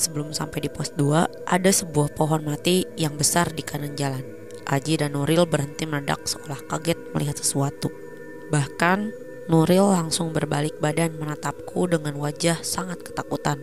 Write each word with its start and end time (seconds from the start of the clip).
Sebelum 0.00 0.32
sampai 0.32 0.64
di 0.64 0.70
pos 0.72 0.96
2, 0.96 1.44
ada 1.44 1.70
sebuah 1.72 2.16
pohon 2.16 2.40
mati 2.44 2.88
yang 2.96 3.20
besar 3.20 3.52
di 3.52 3.60
kanan 3.60 3.96
jalan. 3.96 4.24
Aji 4.64 4.96
dan 4.96 5.12
Nuril 5.12 5.44
berhenti 5.44 5.84
mendadak 5.84 6.24
seolah 6.24 6.60
kaget 6.68 6.96
melihat 7.12 7.36
sesuatu. 7.36 7.92
Bahkan, 8.48 9.12
Nuril 9.52 9.92
langsung 9.92 10.32
berbalik 10.32 10.80
badan 10.80 11.20
menatapku 11.20 11.84
dengan 11.84 12.16
wajah 12.16 12.64
sangat 12.64 13.04
ketakutan. 13.04 13.60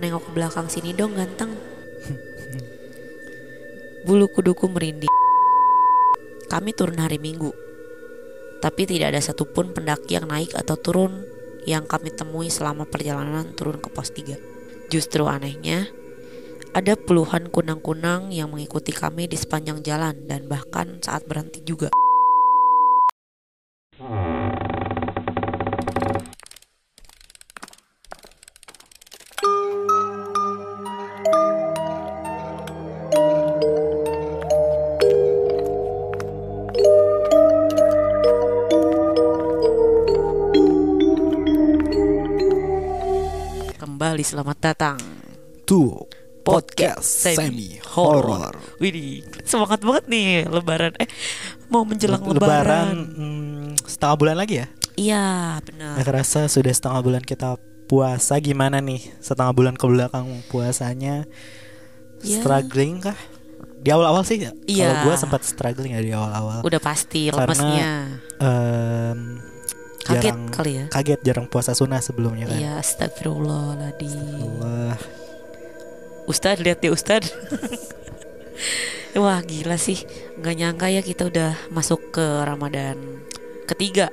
Nengok 0.00 0.24
ke 0.24 0.30
belakang 0.36 0.72
sini 0.72 0.96
dong 0.96 1.12
ganteng. 1.12 1.52
Bulu 4.08 4.24
kuduku 4.32 4.72
merinding. 4.72 5.12
Kami 6.48 6.72
turun 6.72 6.96
hari 6.96 7.20
Minggu, 7.20 7.52
tapi 8.64 8.88
tidak 8.88 9.12
ada 9.12 9.20
satupun 9.20 9.76
pendaki 9.76 10.16
yang 10.16 10.32
naik 10.32 10.56
atau 10.56 10.80
turun 10.80 11.28
yang 11.68 11.84
kami 11.84 12.08
temui 12.08 12.48
selama 12.48 12.88
perjalanan 12.88 13.52
turun 13.52 13.76
ke 13.76 13.92
pos 13.92 14.08
3. 14.16 14.49
Justru 14.90 15.30
anehnya, 15.30 15.86
ada 16.74 16.98
puluhan 16.98 17.46
kunang-kunang 17.46 18.34
yang 18.34 18.50
mengikuti 18.50 18.90
kami 18.90 19.30
di 19.30 19.38
sepanjang 19.38 19.86
jalan 19.86 20.26
dan 20.26 20.50
bahkan 20.50 20.98
saat 20.98 21.22
berhenti 21.30 21.62
juga. 21.62 21.94
Kembali 44.20 44.36
selamat 44.36 44.58
datang 44.60 45.00
Tuh 45.64 46.04
podcast 46.44 47.08
semi 47.08 47.80
horror. 47.88 48.52
Widih, 48.76 49.24
semangat 49.48 49.80
banget 49.80 50.12
nih 50.12 50.44
lebaran. 50.44 50.92
Eh, 51.00 51.08
mau 51.72 51.88
menjelang 51.88 52.20
Lebaran 52.20 52.36
lebaran. 52.36 52.88
hmm, 53.16 53.80
setengah 53.80 54.16
bulan 54.20 54.36
lagi 54.36 54.60
ya. 54.60 54.66
Iya, 54.92 55.24
benar. 55.64 55.96
Nggak 55.96 56.04
kerasa 56.12 56.52
sudah 56.52 56.68
setengah 56.68 57.00
bulan 57.00 57.24
kita 57.24 57.56
puasa 57.88 58.36
gimana 58.36 58.84
nih? 58.84 59.08
Setengah 59.24 59.56
bulan 59.56 59.72
ke 59.72 59.88
belakang 59.88 60.28
puasanya 60.52 61.24
Ya. 62.20 62.44
struggling 62.44 63.00
kah? 63.00 63.16
Di 63.80 63.88
awal-awal 63.88 64.20
sih 64.28 64.36
ya. 64.36 64.52
Iya. 64.68 65.00
Kalau 65.00 65.08
gue 65.08 65.14
sempat 65.16 65.48
struggling 65.48 65.96
ya 65.96 66.04
di 66.04 66.12
awal-awal. 66.12 66.60
Udah 66.60 66.76
pasti 66.76 67.32
Karena- 67.32 67.48
lemesnya. 67.48 67.90
Kaget 70.12 70.24
jarang- 70.26 70.50
kali 70.50 70.72
ya. 70.72 70.84
Kaget 70.88 71.20
jarang 71.22 71.46
puasa 71.46 71.72
sunnah 71.72 71.98
sebelumnya 71.98 72.46
kan. 72.46 72.56
Iya, 72.56 72.72
astagfirullahaladzim. 72.78 74.42
Wah, 74.56 74.98
Ustad 76.26 76.58
lihat 76.58 76.78
ya 76.78 76.90
Ustad. 76.90 77.22
Wah 79.12 79.42
gila 79.42 79.74
sih, 79.74 80.06
nggak 80.36 80.54
nyangka 80.54 80.86
ya 80.86 81.00
kita 81.00 81.26
udah 81.26 81.58
masuk 81.68 82.12
ke 82.12 82.22
Ramadan 82.22 82.94
ketiga 83.66 84.06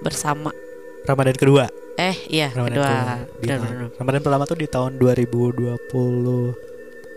bersama. 0.00 0.48
Ramadan 1.02 1.34
kedua. 1.34 1.68
Eh 1.94 2.16
iya 2.30 2.48
Ramadan 2.50 2.72
kedua. 2.74 2.88
kedua. 2.88 3.04
Benar, 3.36 3.56
tahun- 3.58 3.68
benar. 3.68 3.88
Ramadan 3.98 4.20
pertama 4.22 4.44
tuh 4.46 4.56
di 4.56 4.66
tahun 4.66 4.92
2020. 4.96 6.56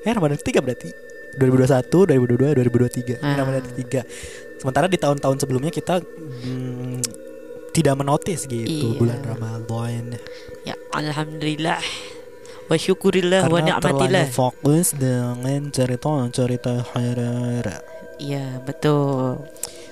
Eh 0.04 0.12
Ramadan 0.12 0.38
ketiga 0.38 0.60
berarti. 0.60 0.92
2021, 1.34 2.06
2022, 2.06 2.54
2023. 2.54 3.16
Ini 3.16 3.26
Ah. 3.26 3.38
Ramadan 3.40 3.64
ketiga. 3.66 4.02
Sementara 4.60 4.86
di 4.86 4.96
tahun-tahun 4.96 5.38
sebelumnya 5.40 5.72
kita 5.72 5.98
hmm, 5.98 7.00
tidak 7.74 7.98
menotis 7.98 8.46
gitu 8.46 8.94
Iya. 8.94 8.98
bulan 8.98 9.20
Ramadan. 9.26 10.04
Ya 10.64 10.78
alhamdulillah. 10.92 11.82
Wa 12.64 12.78
syukurillah 12.78 13.44
wa 13.44 13.60
Karena 13.60 13.76
terlalu 13.76 13.98
ni'matillah. 14.08 14.28
fokus 14.30 14.94
dengan 14.94 15.68
cerita-cerita 15.68 16.86
horor. 16.88 17.66
Iya 18.16 18.62
betul. 18.62 19.42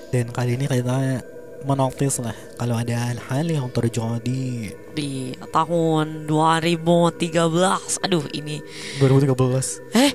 Dan 0.08 0.30
kali 0.30 0.54
ini 0.54 0.64
kita 0.64 1.20
menotis 1.62 2.18
lah 2.18 2.34
kalau 2.56 2.74
ada 2.74 2.90
hal-hal 2.90 3.46
yang 3.46 3.66
terjadi 3.68 4.74
Di 4.90 5.10
tahun 5.48 6.26
2013. 6.26 8.02
Aduh 8.02 8.24
ini 8.32 8.58
2013 8.98 9.78
Eh 9.94 10.10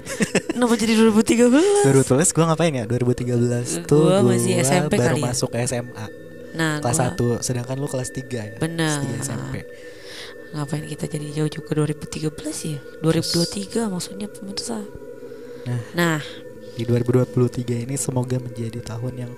kenapa 0.49 0.75
jadi 0.75 0.93
2013? 0.97 1.87
2013 1.87 2.03
gue 2.29 2.43
ngapain 2.43 2.73
ya 2.73 2.83
2013 2.83 3.85
tuh 3.85 3.95
Gua 4.05 4.19
gua 4.19 4.35
masih 4.35 4.59
SMP 4.59 4.93
baru 4.93 5.07
kali 5.07 5.21
ya. 5.21 5.25
masuk 5.25 5.49
ke 5.49 5.57
SMA 5.63 6.05
Nah 6.57 6.81
kelas 6.81 6.97
gua- 6.97 7.37
1 7.39 7.45
sedangkan 7.45 7.77
lu 7.77 7.85
kelas 7.85 8.09
3 8.09 8.39
ya 8.41 8.57
Benar. 8.57 9.05
kelas 9.05 9.05
3 9.05 9.21
SMP 9.21 9.55
Ngapain 10.47 10.87
kita 10.87 11.05
jadi 11.05 11.27
jauh-jauh 11.43 11.65
ke 11.67 11.73
2013 11.75 12.57
ya? 12.65 12.79
2023 13.03 13.91
maksudnya 13.91 14.31
pemirsa. 14.31 14.79
Nah. 15.67 15.81
Nah. 15.93 16.19
di 16.77 16.85
2023 16.85 17.83
ini 17.83 17.97
semoga 17.97 18.37
menjadi 18.37 18.79
tahun 18.79 19.13
yang 19.17 19.33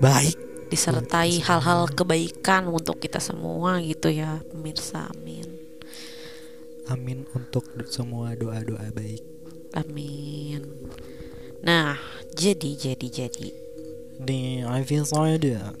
baik 0.00 0.66
disertai 0.72 1.44
hal-hal 1.44 1.92
kebaikan 1.92 2.66
untuk 2.66 2.98
kita 2.98 3.20
semua 3.20 3.78
gitu 3.84 4.08
ya 4.08 4.40
pemirsa. 4.48 5.06
Amin. 5.12 5.44
Amin 6.88 7.28
untuk 7.30 7.68
semua 7.86 8.34
doa-doa 8.34 8.88
baik. 8.90 9.22
Amin. 9.76 10.66
Nah 11.62 11.94
jadi 12.34 12.74
jadi 12.74 13.06
jadi 13.06 13.48
di 14.20 14.60
episode 14.60 15.80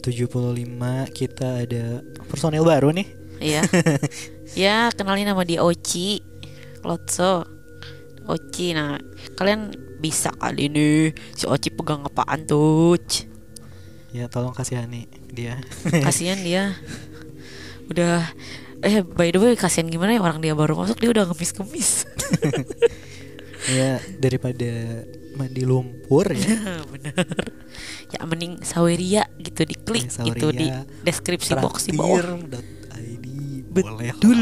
kita 1.12 1.68
ada 1.68 2.00
personil 2.28 2.64
baru 2.64 2.90
nih. 2.90 3.08
Ya 3.40 3.62
ya 4.68 4.76
kenalin 4.92 5.28
nama 5.28 5.44
dia 5.44 5.60
Oci 5.60 6.20
Lotso. 6.84 7.44
Oci 8.24 8.72
nah 8.72 8.96
kalian 9.36 9.72
bisa 10.00 10.32
kali 10.32 10.72
nih 10.72 11.12
si 11.36 11.44
Oci 11.44 11.68
pegang 11.72 12.04
apaan 12.04 12.48
tuh 12.48 12.96
ya 14.10 14.26
tolong 14.26 14.54
kasihani 14.54 15.06
dia. 15.30 15.60
Kasihan 16.06 16.40
dia. 16.42 16.74
Udah 17.86 18.26
eh 18.80 19.04
by 19.04 19.28
the 19.28 19.38
way 19.38 19.52
kasihan 19.54 19.92
gimana 19.92 20.16
ya 20.16 20.24
orang 20.24 20.40
dia 20.40 20.56
baru 20.56 20.72
masuk 20.74 20.98
dia 20.98 21.10
udah 21.12 21.28
ngemis-ngemis. 21.30 21.90
Ya 23.68 24.00
daripada 24.16 25.04
mandi 25.34 25.62
lumpur 25.62 26.26
ya. 26.34 26.56
Bener. 26.92 27.14
Ya 28.10 28.20
mending 28.26 28.60
saweria 28.66 29.26
gitu 29.38 29.62
diklik 29.62 30.10
Eh, 30.10 30.26
gitu 30.34 30.50
di 30.50 30.66
deskripsi 31.06 31.54
box 31.58 31.86
di 31.86 31.94
bawah. 31.94 32.18
Traktir.id 32.20 33.26
boleh 33.70 34.10
betul. 34.10 34.40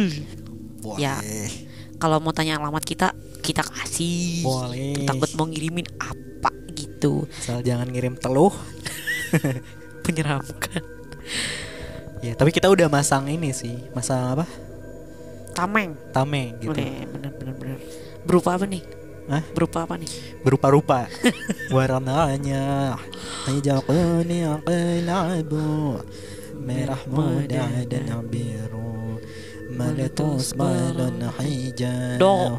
Boleh. 0.81 1.01
Ya. 1.03 1.21
kalau 1.99 2.23
mau 2.23 2.33
tanya 2.33 2.57
alamat 2.57 2.81
kita 2.87 3.13
kita 3.45 3.61
kasih. 3.61 4.47
Boleh. 4.47 5.05
Takut 5.05 5.29
mau 5.37 5.45
ngirimin 5.45 5.85
apa 6.01 6.55
gitu. 6.73 7.29
Asal 7.37 7.61
jangan 7.61 7.91
ngirim 7.91 8.17
teluh. 8.17 8.55
Menyeramkan. 10.09 10.83
Ya 12.25 12.33
tapi 12.35 12.51
kita 12.51 12.73
udah 12.73 12.89
masang 12.89 13.29
ini 13.29 13.53
sih 13.53 13.77
masang 13.93 14.39
apa? 14.39 14.47
Tameng. 15.53 15.93
Tameng 16.15 16.57
gitu. 16.63 16.73
Oke 16.73 16.87
bener 17.13 17.33
bener 17.37 17.55
bener. 17.59 17.79
Berupa 18.25 18.57
apa 18.57 18.65
nih 18.65 18.98
Hah? 19.29 19.45
berupa 19.53 19.85
apa 19.85 20.01
nih? 20.01 20.09
Berupa-rupa. 20.41 21.05
Warnanya. 21.75 22.97
Hijau 23.45 23.85
kuning 23.85 24.57
kelabu. 24.65 26.01
Merah 26.57 27.03
muda 27.05 27.85
dan 27.85 28.25
biru. 28.25 29.21
Meletus 29.69 30.57
balon 30.57 31.29
hijau. 31.45 32.17
Doon 32.17 32.57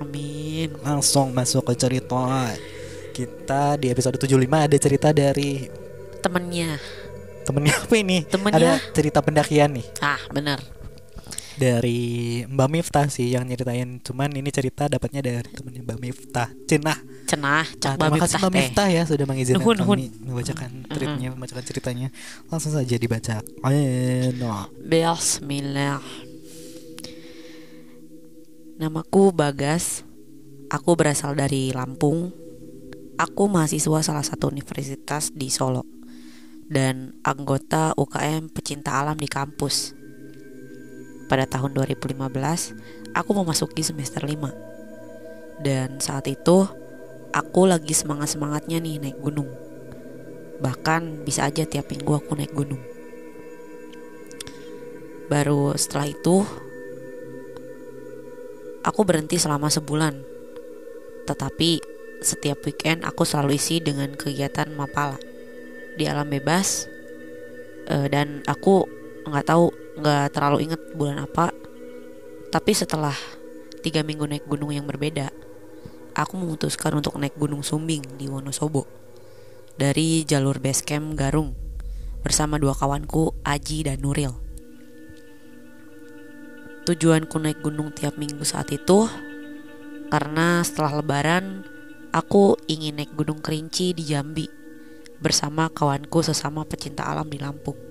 amin. 0.00 0.68
Langsung 0.80 1.36
masuk 1.36 1.68
ke 1.68 1.76
cerita. 1.76 2.48
Kita 3.12 3.76
di 3.76 3.92
episode 3.92 4.16
75 4.16 4.40
ada 4.48 4.76
cerita 4.80 5.12
dari 5.12 5.68
temennya. 6.24 6.80
temennya 7.44 7.76
apa 7.76 7.94
ini? 8.00 8.24
Temennya? 8.24 8.80
ada 8.80 8.88
cerita 8.96 9.20
pendakian 9.20 9.76
nih. 9.76 9.84
Ah 10.00 10.20
bener 10.32 10.79
dari 11.60 12.40
Mbak 12.48 12.68
Miftah 12.72 13.06
sih 13.12 13.28
yang 13.36 13.44
nyeritain. 13.44 14.00
Cuman 14.00 14.32
ini 14.32 14.48
cerita 14.48 14.88
dapatnya 14.88 15.20
dari 15.20 15.44
temennya 15.44 15.84
Mbak 15.84 15.98
Miftah. 16.00 16.48
Cenah. 16.64 16.96
Cenah 17.28 17.68
Nah, 17.68 17.94
terima 18.00 18.16
kasih 18.16 18.40
Mbak 18.40 18.48
teh. 18.48 18.56
Miftah 18.64 18.88
ya 18.88 19.02
sudah 19.04 19.26
mengizinkan 19.28 19.60
nuhun. 19.60 19.76
kami 19.76 20.08
membacakan 20.24 20.70
tweetnya 20.88 21.28
membacakan 21.36 21.64
ceritanya. 21.68 22.08
Langsung 22.48 22.72
saja 22.72 22.96
dibaca. 22.96 23.44
Ayo. 23.68 24.32
Bismillah. 24.88 26.00
Namaku 28.80 29.36
Bagas. 29.36 30.08
Aku 30.72 30.96
berasal 30.96 31.36
dari 31.36 31.76
Lampung. 31.76 32.32
Aku 33.20 33.52
mahasiswa 33.52 34.00
salah 34.00 34.24
satu 34.24 34.48
universitas 34.48 35.28
di 35.36 35.52
Solo 35.52 35.84
Dan 36.64 37.20
anggota 37.20 37.92
UKM 37.92 38.48
pecinta 38.48 38.96
alam 38.96 39.20
di 39.20 39.28
kampus 39.28 39.99
Pada 41.30 41.46
tahun 41.46 41.78
2015 41.78 42.18
Aku 43.14 43.30
memasuki 43.38 43.86
semester 43.86 44.26
5 44.26 45.62
Dan 45.62 46.02
saat 46.02 46.26
itu 46.26 46.66
Aku 47.30 47.70
lagi 47.70 47.94
semangat-semangatnya 47.94 48.82
nih 48.82 48.98
naik 48.98 49.22
gunung. 49.22 49.46
Bahkan 50.58 51.22
bisa 51.22 51.46
aja 51.46 51.62
tiap 51.62 51.86
minggu 51.86 52.10
aku 52.18 52.34
naik 52.34 52.50
gunung. 52.50 52.82
Baru 55.30 55.70
setelah 55.78 56.10
itu 56.10 56.42
aku 58.82 59.00
berhenti 59.06 59.38
selama 59.38 59.70
sebulan. 59.70 60.26
Tetapi 61.30 61.70
setiap 62.18 62.66
weekend 62.66 63.06
aku 63.06 63.22
selalu 63.22 63.54
isi 63.54 63.78
dengan 63.78 64.10
kegiatan 64.18 64.74
mapala. 64.74 65.22
Di 65.94 66.10
alam 66.10 66.26
bebas 66.34 66.90
uh, 67.86 68.10
dan 68.10 68.42
aku 68.50 68.90
nggak 69.26 69.46
tahu 69.46 69.72
nggak 70.00 70.32
terlalu 70.32 70.68
inget 70.68 70.80
bulan 70.96 71.24
apa. 71.24 71.52
Tapi 72.50 72.72
setelah 72.74 73.14
tiga 73.80 74.04
minggu 74.04 74.26
naik 74.26 74.44
gunung 74.44 74.74
yang 74.74 74.84
berbeda 74.84 75.32
aku 76.12 76.36
memutuskan 76.36 76.98
untuk 76.98 77.16
naik 77.16 77.38
gunung 77.38 77.62
Sumbing 77.64 78.18
di 78.18 78.26
Wonosobo. 78.26 78.84
Dari 79.80 80.26
jalur 80.28 80.60
base 80.60 80.84
camp 80.84 81.16
Garung 81.16 81.56
bersama 82.20 82.60
dua 82.60 82.76
kawanku 82.76 83.32
Aji 83.46 83.88
dan 83.88 84.02
Nuril. 84.04 84.36
Tujuanku 86.84 87.36
naik 87.40 87.64
gunung 87.64 87.94
tiap 87.94 88.20
minggu 88.20 88.42
saat 88.44 88.68
itu 88.74 89.08
karena 90.10 90.60
setelah 90.66 91.00
lebaran 91.00 91.64
Aku 92.10 92.58
ingin 92.66 92.98
naik 92.98 93.14
Gunung 93.14 93.38
Kerinci 93.38 93.94
di 93.94 94.02
Jambi 94.02 94.50
bersama 95.22 95.70
kawanku 95.70 96.26
sesama 96.26 96.66
pecinta 96.66 97.06
alam 97.06 97.30
di 97.30 97.38
Lampung. 97.38 97.89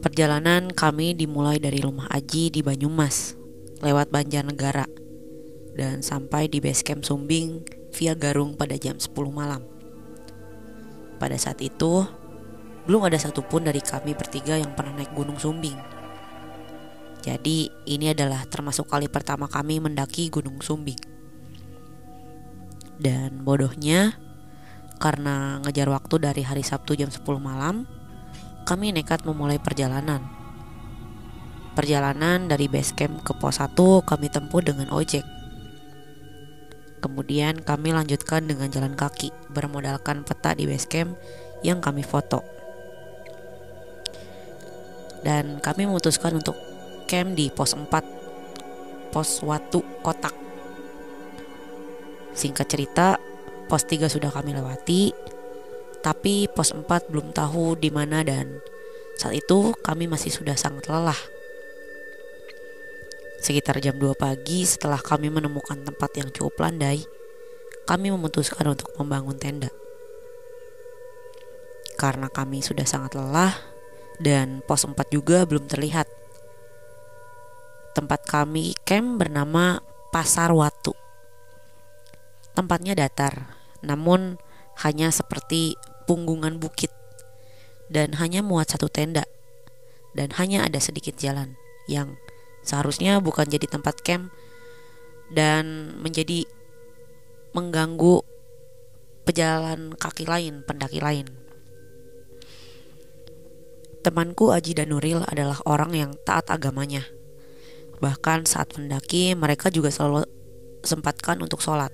Perjalanan 0.00 0.72
kami 0.72 1.16
dimulai 1.16 1.60
dari 1.60 1.80
rumah 1.80 2.08
Aji 2.12 2.52
di 2.52 2.60
Banyumas, 2.60 3.36
lewat 3.80 4.12
Banjarnegara, 4.12 4.86
dan 5.76 6.04
sampai 6.04 6.48
di 6.48 6.60
base 6.60 6.84
camp 6.84 7.04
Sumbing 7.04 7.64
via 7.96 8.12
Garung 8.16 8.56
pada 8.56 8.76
jam 8.76 9.00
10 9.00 9.12
malam. 9.32 9.64
Pada 11.16 11.36
saat 11.40 11.60
itu, 11.64 12.04
belum 12.84 13.08
ada 13.08 13.16
satupun 13.16 13.64
dari 13.64 13.80
kami 13.80 14.12
bertiga 14.12 14.60
yang 14.60 14.76
pernah 14.76 15.00
naik 15.00 15.16
Gunung 15.16 15.40
Sumbing 15.40 15.96
jadi 17.26 17.66
ini 17.90 18.14
adalah 18.14 18.46
termasuk 18.46 18.86
kali 18.86 19.10
pertama 19.10 19.50
kami 19.50 19.82
mendaki 19.82 20.30
Gunung 20.30 20.62
Sumbing. 20.62 21.02
Dan 23.02 23.42
bodohnya, 23.42 24.14
karena 25.02 25.58
ngejar 25.66 25.90
waktu 25.90 26.22
dari 26.22 26.46
hari 26.46 26.62
Sabtu 26.62 26.94
jam 26.94 27.10
10 27.10 27.26
malam, 27.42 27.82
kami 28.66 28.90
nekat 28.90 29.22
memulai 29.22 29.62
perjalanan. 29.62 30.26
Perjalanan 31.78 32.50
dari 32.50 32.66
base 32.66 32.90
camp 32.98 33.22
ke 33.22 33.30
pos 33.38 33.62
1 33.62 33.78
kami 34.02 34.26
tempuh 34.26 34.58
dengan 34.58 34.90
ojek. 34.90 35.22
Kemudian 36.98 37.62
kami 37.62 37.94
lanjutkan 37.94 38.50
dengan 38.50 38.66
jalan 38.66 38.98
kaki 38.98 39.30
bermodalkan 39.54 40.26
peta 40.26 40.58
di 40.58 40.66
base 40.66 40.90
camp 40.90 41.14
yang 41.62 41.78
kami 41.78 42.02
foto. 42.02 42.42
Dan 45.22 45.62
kami 45.62 45.86
memutuskan 45.86 46.34
untuk 46.34 46.58
camp 47.06 47.38
di 47.38 47.54
pos 47.54 47.78
4 47.78 47.86
pos 49.14 49.46
Watu 49.46 50.02
Kotak 50.02 50.34
singkat 52.36 52.68
cerita 52.68 53.16
pos 53.66 53.88
3 53.88 54.12
sudah 54.12 54.28
kami 54.28 54.52
lewati 54.52 55.10
tapi 56.00 56.48
pos 56.50 56.74
4 56.74 56.84
belum 57.12 57.32
tahu 57.36 57.78
di 57.78 57.92
mana 57.92 58.24
dan 58.26 58.60
saat 59.16 59.36
itu 59.36 59.72
kami 59.80 60.10
masih 60.10 60.28
sudah 60.28 60.54
sangat 60.58 60.92
lelah 60.92 61.16
Sekitar 63.46 63.78
jam 63.78 63.94
2 63.94 64.16
pagi 64.18 64.66
setelah 64.66 64.98
kami 64.98 65.30
menemukan 65.30 65.78
tempat 65.78 66.10
yang 66.18 66.34
cukup 66.34 66.66
landai, 66.66 67.06
kami 67.86 68.10
memutuskan 68.10 68.74
untuk 68.74 68.90
membangun 68.98 69.38
tenda. 69.38 69.70
Karena 71.94 72.26
kami 72.26 72.58
sudah 72.58 72.82
sangat 72.82 73.14
lelah 73.14 73.54
dan 74.18 74.66
pos 74.66 74.82
4 74.82 74.98
juga 75.14 75.46
belum 75.46 75.70
terlihat 75.70 76.10
tempat 77.94 78.26
kami 78.26 78.74
camp 78.82 79.22
bernama 79.22 79.78
Pasar 80.10 80.50
Watu. 80.50 80.98
Tempatnya 82.50 82.98
datar, 82.98 83.52
namun 83.78 84.42
hanya 84.84 85.08
seperti 85.08 85.78
punggungan 86.04 86.60
bukit 86.60 86.92
dan 87.88 88.18
hanya 88.18 88.42
muat 88.42 88.68
satu 88.72 88.90
tenda 88.90 89.24
dan 90.12 90.34
hanya 90.36 90.66
ada 90.66 90.80
sedikit 90.82 91.16
jalan 91.16 91.54
yang 91.86 92.18
seharusnya 92.66 93.22
bukan 93.22 93.46
jadi 93.46 93.66
tempat 93.70 94.02
camp 94.02 94.32
dan 95.30 95.96
menjadi 96.02 96.46
mengganggu 97.54 98.22
pejalan 99.26 99.96
kaki 99.96 100.28
lain, 100.28 100.62
pendaki 100.62 101.02
lain. 101.02 101.26
Temanku 104.06 104.54
Aji 104.54 104.78
dan 104.78 104.94
Nuril 104.94 105.26
adalah 105.26 105.58
orang 105.66 105.90
yang 105.90 106.10
taat 106.22 106.46
agamanya 106.46 107.02
Bahkan 107.96 108.44
saat 108.44 108.76
mendaki 108.76 109.32
mereka 109.32 109.72
juga 109.72 109.88
selalu 109.88 110.28
sempatkan 110.84 111.40
untuk 111.40 111.64
sholat. 111.64 111.92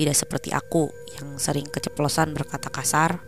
Tidak 0.00 0.16
seperti 0.16 0.48
aku 0.48 0.88
yang 1.20 1.36
sering 1.36 1.68
keceplosan 1.68 2.32
berkata 2.32 2.72
kasar, 2.72 3.20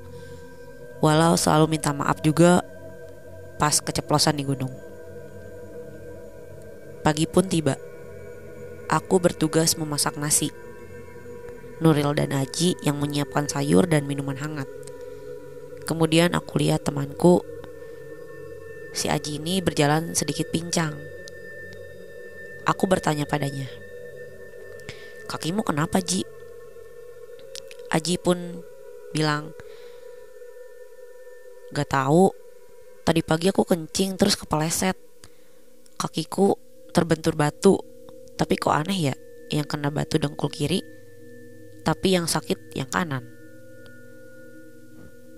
walau 1.05 1.37
selalu 1.37 1.77
minta 1.77 1.93
maaf 1.93 2.25
juga 2.25 2.65
pas 3.61 3.77
keceplosan 3.77 4.41
di 4.41 4.49
gunung. 4.49 4.73
Pagi 7.05 7.29
pun 7.29 7.45
tiba. 7.45 7.77
Aku 8.89 9.21
bertugas 9.21 9.77
memasak 9.77 10.17
nasi. 10.17 10.49
Nuril 11.85 12.17
dan 12.17 12.33
Aji 12.33 12.81
yang 12.81 12.97
menyiapkan 12.97 13.53
sayur 13.53 13.85
dan 13.85 14.09
minuman 14.09 14.41
hangat. 14.41 14.71
Kemudian 15.85 16.33
aku 16.33 16.57
lihat 16.57 16.89
temanku 16.89 17.45
si 18.97 19.13
Aji 19.13 19.37
ini 19.37 19.61
berjalan 19.61 20.17
sedikit 20.17 20.49
pincang 20.49 20.97
Aku 22.63 22.87
bertanya 22.87 23.27
padanya, 23.27 23.67
"Kakimu 25.27 25.67
kenapa, 25.67 25.99
Ji?" 25.99 26.23
Aji 27.93 28.17
pun 28.17 28.65
bilang, 29.13 29.53
"Gak 31.77 31.93
tahu. 31.93 32.33
Tadi 33.05 33.21
pagi 33.21 33.53
aku 33.53 33.69
kencing 33.69 34.17
terus 34.17 34.33
kepeleset. 34.41 34.97
Kakiku 36.01 36.57
terbentur 36.97 37.37
batu. 37.37 37.77
Tapi 38.41 38.57
kok 38.57 38.73
aneh 38.73 39.13
ya, 39.13 39.15
yang 39.53 39.69
kena 39.69 39.93
batu 39.93 40.17
dengkul 40.17 40.49
kiri, 40.49 40.81
tapi 41.85 42.17
yang 42.17 42.25
sakit 42.25 42.73
yang 42.73 42.89
kanan." 42.89 43.29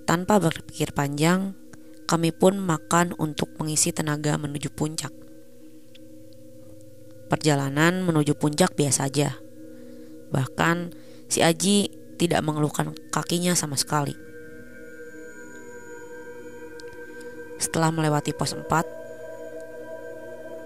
Tanpa 0.06 0.38
berpikir 0.38 0.94
panjang, 0.94 1.56
kami 2.04 2.30
pun 2.30 2.60
makan 2.60 3.16
untuk 3.16 3.50
mengisi 3.58 3.90
tenaga 3.90 4.36
menuju 4.36 4.68
puncak. 4.70 5.10
Perjalanan 7.32 8.04
menuju 8.04 8.36
puncak 8.36 8.76
biasa 8.76 9.08
saja. 9.08 9.40
Bahkan 10.28 10.92
si 11.32 11.40
Aji 11.40 12.03
tidak 12.14 12.40
mengeluhkan 12.46 12.94
kakinya 13.10 13.54
sama 13.58 13.76
sekali. 13.78 14.14
Setelah 17.58 17.90
melewati 17.94 18.34
pos 18.34 18.54
4 18.54 18.66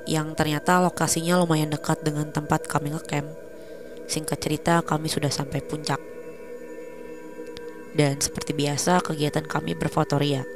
yang 0.09 0.33
ternyata 0.33 0.81
lokasinya 0.81 1.37
lumayan 1.37 1.69
dekat 1.69 2.00
dengan 2.00 2.33
tempat 2.33 2.64
kami 2.64 2.97
ngecamp, 2.97 3.28
singkat 4.09 4.40
cerita 4.40 4.81
kami 4.81 5.12
sudah 5.12 5.28
sampai 5.28 5.61
puncak. 5.61 6.00
Dan 7.93 8.17
seperti 8.21 8.57
biasa 8.57 9.05
kegiatan 9.05 9.45
kami 9.45 9.76
berfotoria. 9.76 10.49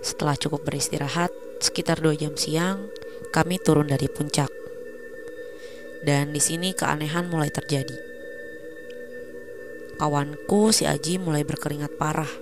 Setelah 0.00 0.32
cukup 0.40 0.64
beristirahat, 0.64 1.28
sekitar 1.60 2.00
2 2.00 2.16
jam 2.16 2.32
siang, 2.40 2.88
kami 3.36 3.60
turun 3.60 3.92
dari 3.92 4.08
puncak. 4.08 4.48
Dan 6.00 6.32
di 6.32 6.40
sini 6.40 6.72
keanehan 6.72 7.28
mulai 7.28 7.52
terjadi. 7.52 8.09
Kawanku 10.00 10.72
si 10.72 10.88
Aji 10.88 11.20
mulai 11.20 11.44
berkeringat 11.44 12.00
parah, 12.00 12.32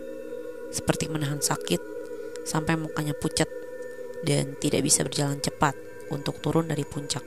seperti 0.70 1.10
menahan 1.10 1.42
sakit 1.42 1.82
sampai 2.46 2.78
mukanya 2.78 3.18
pucat 3.18 3.50
dan 4.22 4.54
tidak 4.62 4.86
bisa 4.86 5.02
berjalan 5.02 5.42
cepat 5.42 5.74
untuk 6.14 6.38
turun 6.38 6.70
dari 6.70 6.86
puncak. 6.86 7.26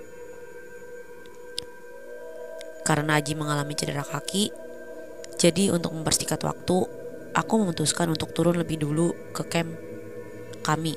Karena 2.88 3.20
Aji 3.20 3.36
mengalami 3.36 3.76
cedera 3.76 4.08
kaki, 4.08 4.56
jadi 5.36 5.76
untuk 5.76 5.92
mempersingkat 6.00 6.40
waktu, 6.48 6.88
aku 7.36 7.54
memutuskan 7.60 8.08
untuk 8.08 8.32
turun 8.32 8.56
lebih 8.56 8.80
dulu 8.80 9.12
ke 9.36 9.44
camp 9.52 9.76
kami 10.64 10.96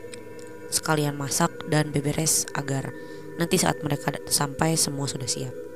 sekalian 0.70 1.18
masak 1.18 1.50
dan 1.66 1.90
beberes 1.90 2.46
agar 2.54 2.94
nanti 3.34 3.58
saat 3.58 3.82
mereka 3.82 4.14
sampai 4.30 4.78
semua 4.78 5.10
sudah 5.10 5.26
siap. 5.26 5.73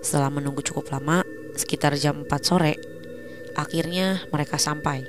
Setelah 0.00 0.32
menunggu 0.32 0.64
cukup 0.64 0.88
lama, 0.92 1.20
sekitar 1.56 1.92
jam 2.00 2.24
4 2.24 2.32
sore, 2.40 2.74
akhirnya 3.54 4.24
mereka 4.32 4.56
sampai. 4.56 5.04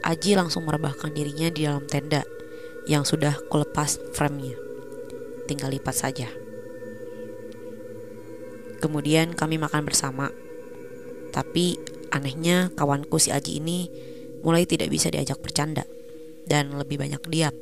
Aji 0.00 0.32
langsung 0.32 0.64
merebahkan 0.64 1.12
dirinya 1.12 1.52
di 1.52 1.68
dalam 1.68 1.84
tenda 1.84 2.24
yang 2.88 3.04
sudah 3.04 3.36
kulepas 3.52 4.00
framenya. 4.16 4.56
Tinggal 5.44 5.76
lipat 5.76 5.92
saja. 5.92 6.28
Kemudian 8.80 9.36
kami 9.36 9.60
makan 9.60 9.84
bersama. 9.84 10.32
Tapi 11.30 11.76
anehnya 12.10 12.72
kawanku 12.72 13.20
si 13.20 13.28
Aji 13.28 13.60
ini 13.60 13.92
mulai 14.40 14.64
tidak 14.64 14.88
bisa 14.88 15.12
diajak 15.12 15.38
bercanda 15.44 15.84
dan 16.48 16.72
lebih 16.72 16.96
banyak 16.96 17.20
diam. 17.28 17.52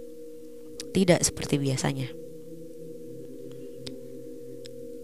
Tidak 0.94 1.18
seperti 1.20 1.58
biasanya. 1.58 2.27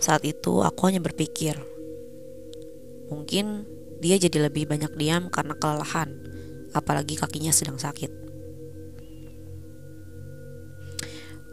Saat 0.05 0.29
itu 0.29 0.61
aku 0.61 0.93
hanya 0.93 1.01
berpikir, 1.01 1.57
mungkin 3.09 3.65
dia 4.05 4.21
jadi 4.21 4.53
lebih 4.53 4.69
banyak 4.69 4.93
diam 5.01 5.33
karena 5.33 5.57
kelelahan, 5.57 6.13
apalagi 6.77 7.17
kakinya 7.17 7.49
sedang 7.57 7.81
sakit. 7.81 8.13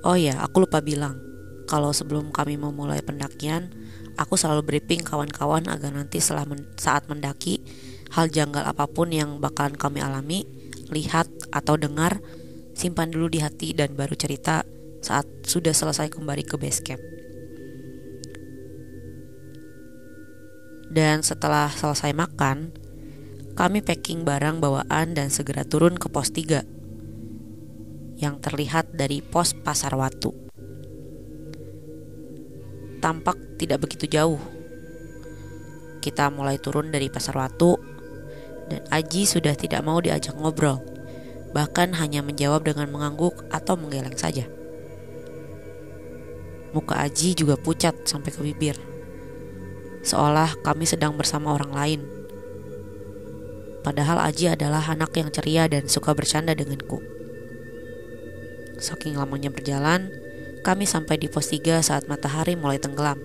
Oh 0.04 0.20
ya, 0.20 0.44
aku 0.44 0.68
lupa 0.68 0.84
bilang, 0.84 1.16
kalau 1.64 1.96
sebelum 1.96 2.36
kami 2.36 2.60
memulai 2.60 3.00
pendakian, 3.00 3.72
aku 4.20 4.36
selalu 4.36 4.68
briefing 4.68 5.00
kawan-kawan 5.00 5.72
agar 5.72 5.96
nanti 5.96 6.20
setelah 6.20 6.44
men 6.44 6.68
saat 6.76 7.08
mendaki, 7.08 7.64
hal 8.12 8.28
janggal 8.28 8.68
apa 8.68 8.84
pun 8.84 9.16
yang 9.16 9.40
bakalan 9.40 9.80
kami 9.80 10.04
alami, 10.04 10.44
lihat 10.92 11.32
atau 11.56 11.80
dengar, 11.80 12.20
simpan 12.76 13.16
dulu 13.16 13.32
di 13.32 13.40
hati 13.40 13.72
dan 13.72 13.96
baru 13.96 14.20
cerita 14.20 14.68
saat 15.00 15.24
sudah 15.48 15.72
selesai 15.72 16.12
kembali 16.12 16.44
ke 16.44 16.60
base 16.60 16.84
camp. 16.84 17.21
Dan 20.92 21.24
setelah 21.24 21.72
selesai 21.72 22.12
makan, 22.12 22.76
kami 23.56 23.80
packing 23.80 24.28
barang 24.28 24.60
bawaan 24.60 25.16
dan 25.16 25.32
segera 25.32 25.64
turun 25.64 25.96
ke 25.96 26.12
pos 26.12 26.36
3 26.36 28.20
yang 28.20 28.44
terlihat 28.44 28.92
dari 28.92 29.24
pos 29.24 29.56
Pasar 29.56 29.96
Watu. 29.96 30.36
Tampak 33.00 33.40
tidak 33.56 33.88
begitu 33.88 34.04
jauh. 34.12 34.36
Kita 36.04 36.28
mulai 36.28 36.60
turun 36.60 36.92
dari 36.92 37.08
Pasar 37.08 37.40
Watu 37.40 37.80
dan 38.68 38.84
Aji 38.92 39.24
sudah 39.24 39.56
tidak 39.56 39.88
mau 39.88 40.04
diajak 40.04 40.36
ngobrol, 40.36 40.84
bahkan 41.56 41.96
hanya 41.96 42.20
menjawab 42.20 42.68
dengan 42.68 42.92
mengangguk 42.92 43.48
atau 43.48 43.80
menggeleng 43.80 44.20
saja. 44.20 44.44
Muka 46.76 47.00
Aji 47.00 47.32
juga 47.32 47.56
pucat 47.56 47.96
sampai 48.04 48.36
ke 48.36 48.44
bibir 48.44 48.91
seolah 50.02 50.58
kami 50.62 50.86
sedang 50.90 51.18
bersama 51.18 51.54
orang 51.54 51.74
lain. 51.74 52.02
Padahal 53.82 54.22
Aji 54.22 54.54
adalah 54.54 54.86
anak 54.86 55.14
yang 55.18 55.34
ceria 55.34 55.66
dan 55.66 55.90
suka 55.90 56.14
bercanda 56.14 56.54
denganku. 56.54 57.02
Saking 58.78 59.18
lamanya 59.18 59.50
berjalan, 59.50 60.14
kami 60.62 60.86
sampai 60.86 61.18
di 61.18 61.26
pos 61.26 61.50
3 61.50 61.82
saat 61.82 62.06
matahari 62.06 62.54
mulai 62.54 62.78
tenggelam. 62.78 63.18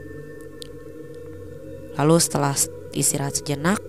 Lalu 1.97 2.17
setelah 2.21 2.57
istirahat 2.97 3.41
sejenak, 3.41 3.81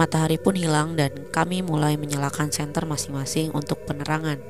matahari 0.00 0.40
pun 0.40 0.56
hilang 0.56 0.96
dan 0.96 1.12
kami 1.28 1.60
mulai 1.60 2.00
menyalakan 2.00 2.48
senter 2.48 2.88
masing-masing 2.88 3.52
untuk 3.52 3.84
penerangan. 3.84 4.40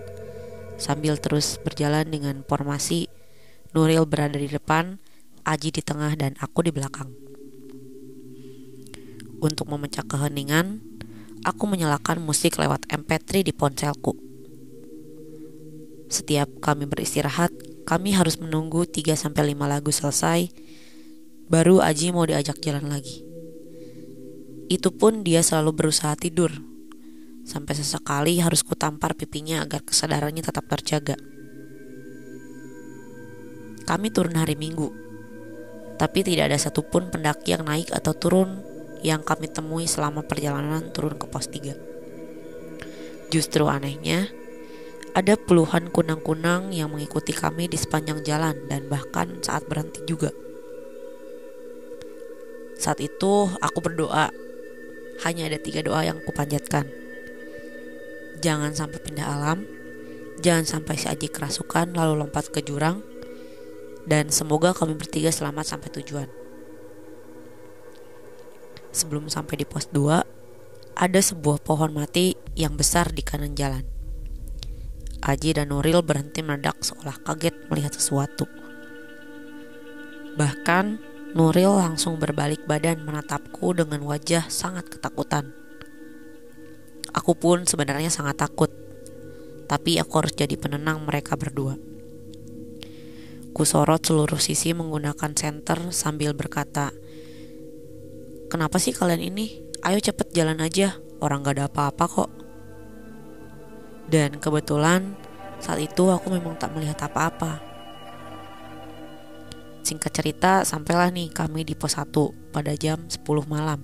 Sambil 0.78 1.18
terus 1.18 1.58
berjalan 1.62 2.06
dengan 2.06 2.46
formasi 2.46 3.10
Nuril 3.70 4.02
berada 4.02 4.34
di 4.34 4.50
depan, 4.50 4.99
Aji 5.44 5.73
di 5.75 5.82
tengah 5.82 6.12
dan 6.16 6.37
aku 6.38 6.64
di 6.64 6.73
belakang. 6.73 7.11
Untuk 9.40 9.73
memecah 9.73 10.04
keheningan, 10.04 10.85
aku 11.49 11.64
menyalakan 11.64 12.20
musik 12.20 12.61
lewat 12.61 12.85
MP3 12.92 13.40
di 13.40 13.52
ponselku. 13.56 14.12
Setiap 16.12 16.61
kami 16.61 16.85
beristirahat, 16.85 17.49
kami 17.88 18.12
harus 18.12 18.37
menunggu 18.37 18.85
3-5 18.85 19.32
lagu 19.64 19.88
selesai, 19.88 20.52
baru 21.49 21.80
Aji 21.80 22.12
mau 22.12 22.28
diajak 22.28 22.61
jalan 22.61 22.92
lagi. 22.92 23.25
Itu 24.70 24.94
pun 24.94 25.26
dia 25.26 25.42
selalu 25.42 25.75
berusaha 25.75 26.14
tidur, 26.14 26.52
sampai 27.42 27.75
sesekali 27.75 28.38
harus 28.38 28.62
kutampar 28.62 29.18
pipinya 29.18 29.64
agar 29.66 29.82
kesadarannya 29.82 30.44
tetap 30.44 30.68
terjaga. 30.70 31.18
Kami 33.88 34.14
turun 34.14 34.38
hari 34.38 34.54
Minggu, 34.54 35.10
tapi 36.00 36.25
tidak 36.25 36.49
ada 36.49 36.57
satupun 36.57 37.12
pendaki 37.12 37.52
yang 37.52 37.69
naik 37.69 37.92
atau 37.92 38.16
turun 38.16 38.64
yang 39.04 39.21
kami 39.21 39.52
temui 39.52 39.85
selama 39.85 40.25
perjalanan 40.25 40.88
turun 40.97 41.21
ke 41.21 41.28
pos 41.28 41.45
3. 41.52 43.28
Justru 43.28 43.69
anehnya, 43.69 44.33
ada 45.12 45.37
puluhan 45.37 45.92
kunang-kunang 45.92 46.73
yang 46.73 46.88
mengikuti 46.88 47.37
kami 47.37 47.69
di 47.69 47.76
sepanjang 47.76 48.25
jalan 48.25 48.57
dan 48.64 48.88
bahkan 48.88 49.45
saat 49.45 49.69
berhenti 49.69 50.00
juga. 50.09 50.33
Saat 52.80 53.04
itu 53.04 53.52
aku 53.61 53.78
berdoa, 53.85 54.33
hanya 55.28 55.52
ada 55.52 55.61
tiga 55.61 55.85
doa 55.85 56.00
yang 56.00 56.16
kupanjatkan. 56.25 56.88
Jangan 58.40 58.73
sampai 58.73 59.04
pindah 59.04 59.28
alam, 59.28 59.69
jangan 60.40 60.64
sampai 60.64 60.97
si 60.97 61.12
Aji 61.12 61.28
kerasukan 61.28 61.92
lalu 61.92 62.25
lompat 62.25 62.49
ke 62.49 62.64
jurang, 62.64 63.04
dan 64.11 64.35
semoga 64.35 64.75
kami 64.75 64.99
bertiga 64.99 65.31
selamat 65.31 65.71
sampai 65.71 65.88
tujuan. 66.02 66.26
Sebelum 68.90 69.31
sampai 69.31 69.62
di 69.62 69.67
pos 69.71 69.87
2, 69.95 70.99
ada 70.99 71.21
sebuah 71.23 71.62
pohon 71.62 71.95
mati 71.95 72.35
yang 72.59 72.75
besar 72.75 73.14
di 73.14 73.23
kanan 73.23 73.55
jalan. 73.55 73.87
Aji 75.23 75.55
dan 75.55 75.71
Nuril 75.71 76.02
berhenti 76.02 76.43
meledak 76.43 76.83
seolah 76.83 77.23
kaget 77.23 77.55
melihat 77.71 77.95
sesuatu. 77.95 78.50
Bahkan 80.35 80.85
Nuril 81.38 81.71
langsung 81.79 82.19
berbalik 82.19 82.67
badan 82.67 83.07
menatapku 83.07 83.79
dengan 83.79 84.02
wajah 84.11 84.50
sangat 84.50 84.90
ketakutan. 84.90 85.55
Aku 87.14 87.38
pun 87.38 87.62
sebenarnya 87.62 88.11
sangat 88.11 88.43
takut, 88.43 88.75
tapi 89.71 90.02
aku 90.02 90.19
harus 90.19 90.35
jadi 90.35 90.59
penenang 90.59 91.07
mereka 91.07 91.38
berdua. 91.38 91.89
Ku 93.50 93.66
sorot 93.66 94.00
seluruh 94.00 94.38
sisi 94.38 94.71
menggunakan 94.71 95.35
senter 95.35 95.90
sambil 95.90 96.33
berkata, 96.38 96.95
Kenapa 98.50 98.83
sih 98.83 98.90
kalian 98.90 99.30
ini? 99.30 99.62
Ayo 99.87 100.02
cepet 100.02 100.35
jalan 100.35 100.59
aja, 100.59 100.99
orang 101.23 101.47
gak 101.47 101.59
ada 101.59 101.64
apa-apa 101.71 102.04
kok. 102.11 102.30
Dan 104.11 104.42
kebetulan 104.42 105.14
saat 105.62 105.78
itu 105.78 106.11
aku 106.11 106.35
memang 106.35 106.59
tak 106.59 106.75
melihat 106.75 106.99
apa-apa. 107.07 107.62
Singkat 109.87 110.12
cerita, 110.12 110.52
sampailah 110.66 111.11
nih 111.14 111.30
kami 111.30 111.62
di 111.62 111.78
pos 111.78 111.95
1 111.95 112.11
pada 112.50 112.75
jam 112.75 113.07
10 113.07 113.23
malam. 113.47 113.83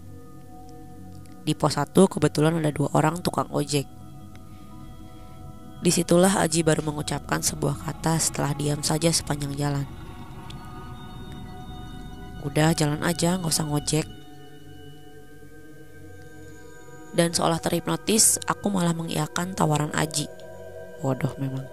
Di 1.46 1.54
pos 1.54 1.78
1 1.78 1.94
kebetulan 2.10 2.58
ada 2.58 2.74
dua 2.74 2.90
orang 2.94 3.22
tukang 3.22 3.46
ojek. 3.54 3.95
Di 5.76 5.92
situlah 5.92 6.40
Aji 6.40 6.64
baru 6.64 6.80
mengucapkan 6.80 7.44
sebuah 7.44 7.76
kata 7.76 8.16
setelah 8.16 8.56
diam 8.56 8.80
saja 8.80 9.12
sepanjang 9.12 9.52
jalan. 9.54 9.86
Udah 12.46 12.72
jalan 12.72 13.02
aja 13.04 13.36
nggak 13.36 13.52
usah 13.52 13.66
ngojek. 13.68 14.06
Dan 17.16 17.32
seolah 17.32 17.60
terhipnotis, 17.60 18.36
aku 18.44 18.68
malah 18.68 18.92
mengiakan 18.92 19.56
tawaran 19.56 19.92
Aji. 19.96 20.28
Bodoh 21.00 21.32
memang. 21.40 21.64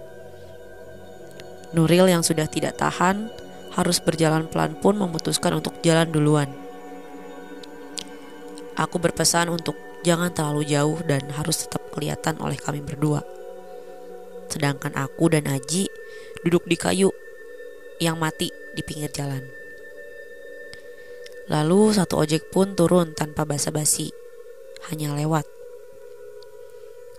Nuril 1.76 2.08
yang 2.08 2.24
sudah 2.24 2.48
tidak 2.48 2.80
tahan 2.80 3.28
harus 3.74 3.98
berjalan 3.98 4.46
pelan 4.46 4.78
pun 4.78 4.94
memutuskan 4.94 5.58
untuk 5.58 5.74
jalan 5.82 6.06
duluan. 6.08 6.48
Aku 8.74 8.98
berpesan 8.98 9.50
untuk 9.50 9.74
jangan 10.02 10.30
terlalu 10.30 10.66
jauh 10.66 10.98
dan 11.06 11.22
harus 11.34 11.66
tetap 11.66 11.82
kelihatan 11.90 12.38
oleh 12.42 12.58
kami 12.58 12.82
berdua. 12.82 13.22
Sedangkan 14.48 14.94
aku 14.94 15.32
dan 15.32 15.50
Aji 15.50 15.88
duduk 16.44 16.68
di 16.68 16.76
kayu 16.76 17.10
yang 18.02 18.18
mati 18.18 18.50
di 18.74 18.82
pinggir 18.82 19.10
jalan. 19.10 19.42
Lalu 21.48 21.92
satu 21.92 22.24
ojek 22.24 22.48
pun 22.48 22.72
turun 22.72 23.12
tanpa 23.12 23.44
basa-basi, 23.44 24.08
hanya 24.88 25.12
lewat. 25.12 25.44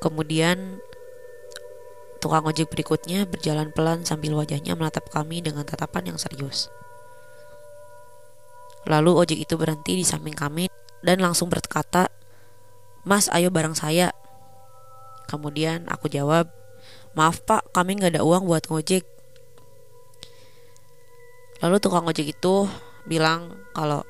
Kemudian 0.02 0.82
tukang 2.18 2.42
ojek 2.50 2.74
berikutnya 2.74 3.30
berjalan 3.30 3.70
pelan 3.70 4.02
sambil 4.02 4.34
wajahnya 4.34 4.74
menatap 4.74 5.06
kami 5.14 5.46
dengan 5.46 5.62
tatapan 5.62 6.14
yang 6.14 6.18
serius. 6.18 6.74
Lalu 8.90 9.14
ojek 9.14 9.40
itu 9.46 9.58
berhenti 9.58 9.98
di 9.98 10.06
samping 10.06 10.34
kami 10.34 10.70
dan 11.06 11.22
langsung 11.22 11.50
berkata, 11.50 12.10
Mas 13.06 13.30
ayo 13.30 13.54
bareng 13.54 13.78
saya. 13.78 14.10
Kemudian 15.30 15.86
aku 15.86 16.10
jawab, 16.10 16.50
Maaf 17.16 17.44
pak, 17.44 17.72
kami 17.72 18.00
nggak 18.00 18.20
ada 18.20 18.24
uang 18.24 18.48
buat 18.48 18.68
ngojek. 18.68 19.04
Lalu 21.64 21.76
tukang 21.80 22.04
ojek 22.04 22.36
itu 22.36 22.68
bilang 23.08 23.56
kalau 23.72 24.04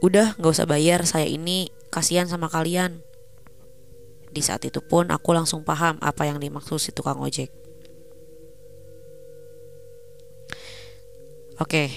udah 0.00 0.34
nggak 0.40 0.52
usah 0.56 0.64
bayar, 0.64 1.04
saya 1.04 1.28
ini 1.28 1.68
kasihan 1.92 2.24
sama 2.24 2.48
kalian. 2.48 3.04
Di 4.30 4.40
saat 4.40 4.64
itu 4.64 4.80
pun 4.80 5.12
aku 5.12 5.36
langsung 5.36 5.66
paham 5.66 6.00
apa 6.00 6.24
yang 6.24 6.40
dimaksud 6.40 6.80
si 6.80 6.90
tukang 6.96 7.20
ojek. 7.20 7.52
Oke, 11.60 11.92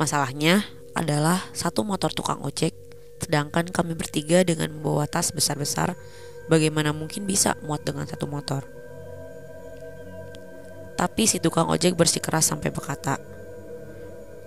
masalahnya 0.00 0.64
adalah 0.96 1.44
satu 1.52 1.84
motor 1.84 2.08
tukang 2.08 2.40
ojek 2.40 2.72
Sedangkan 3.22 3.70
kami 3.70 3.94
bertiga 3.94 4.42
dengan 4.42 4.74
membawa 4.74 5.06
tas 5.06 5.30
besar-besar, 5.30 5.94
bagaimana 6.50 6.90
mungkin 6.90 7.22
bisa 7.22 7.54
muat 7.62 7.86
dengan 7.86 8.10
satu 8.10 8.26
motor? 8.26 8.66
Tapi 10.96 11.22
si 11.26 11.42
tukang 11.42 11.68
ojek 11.68 11.96
bersikeras 11.96 12.48
sampai 12.48 12.70
berkata, 12.70 13.18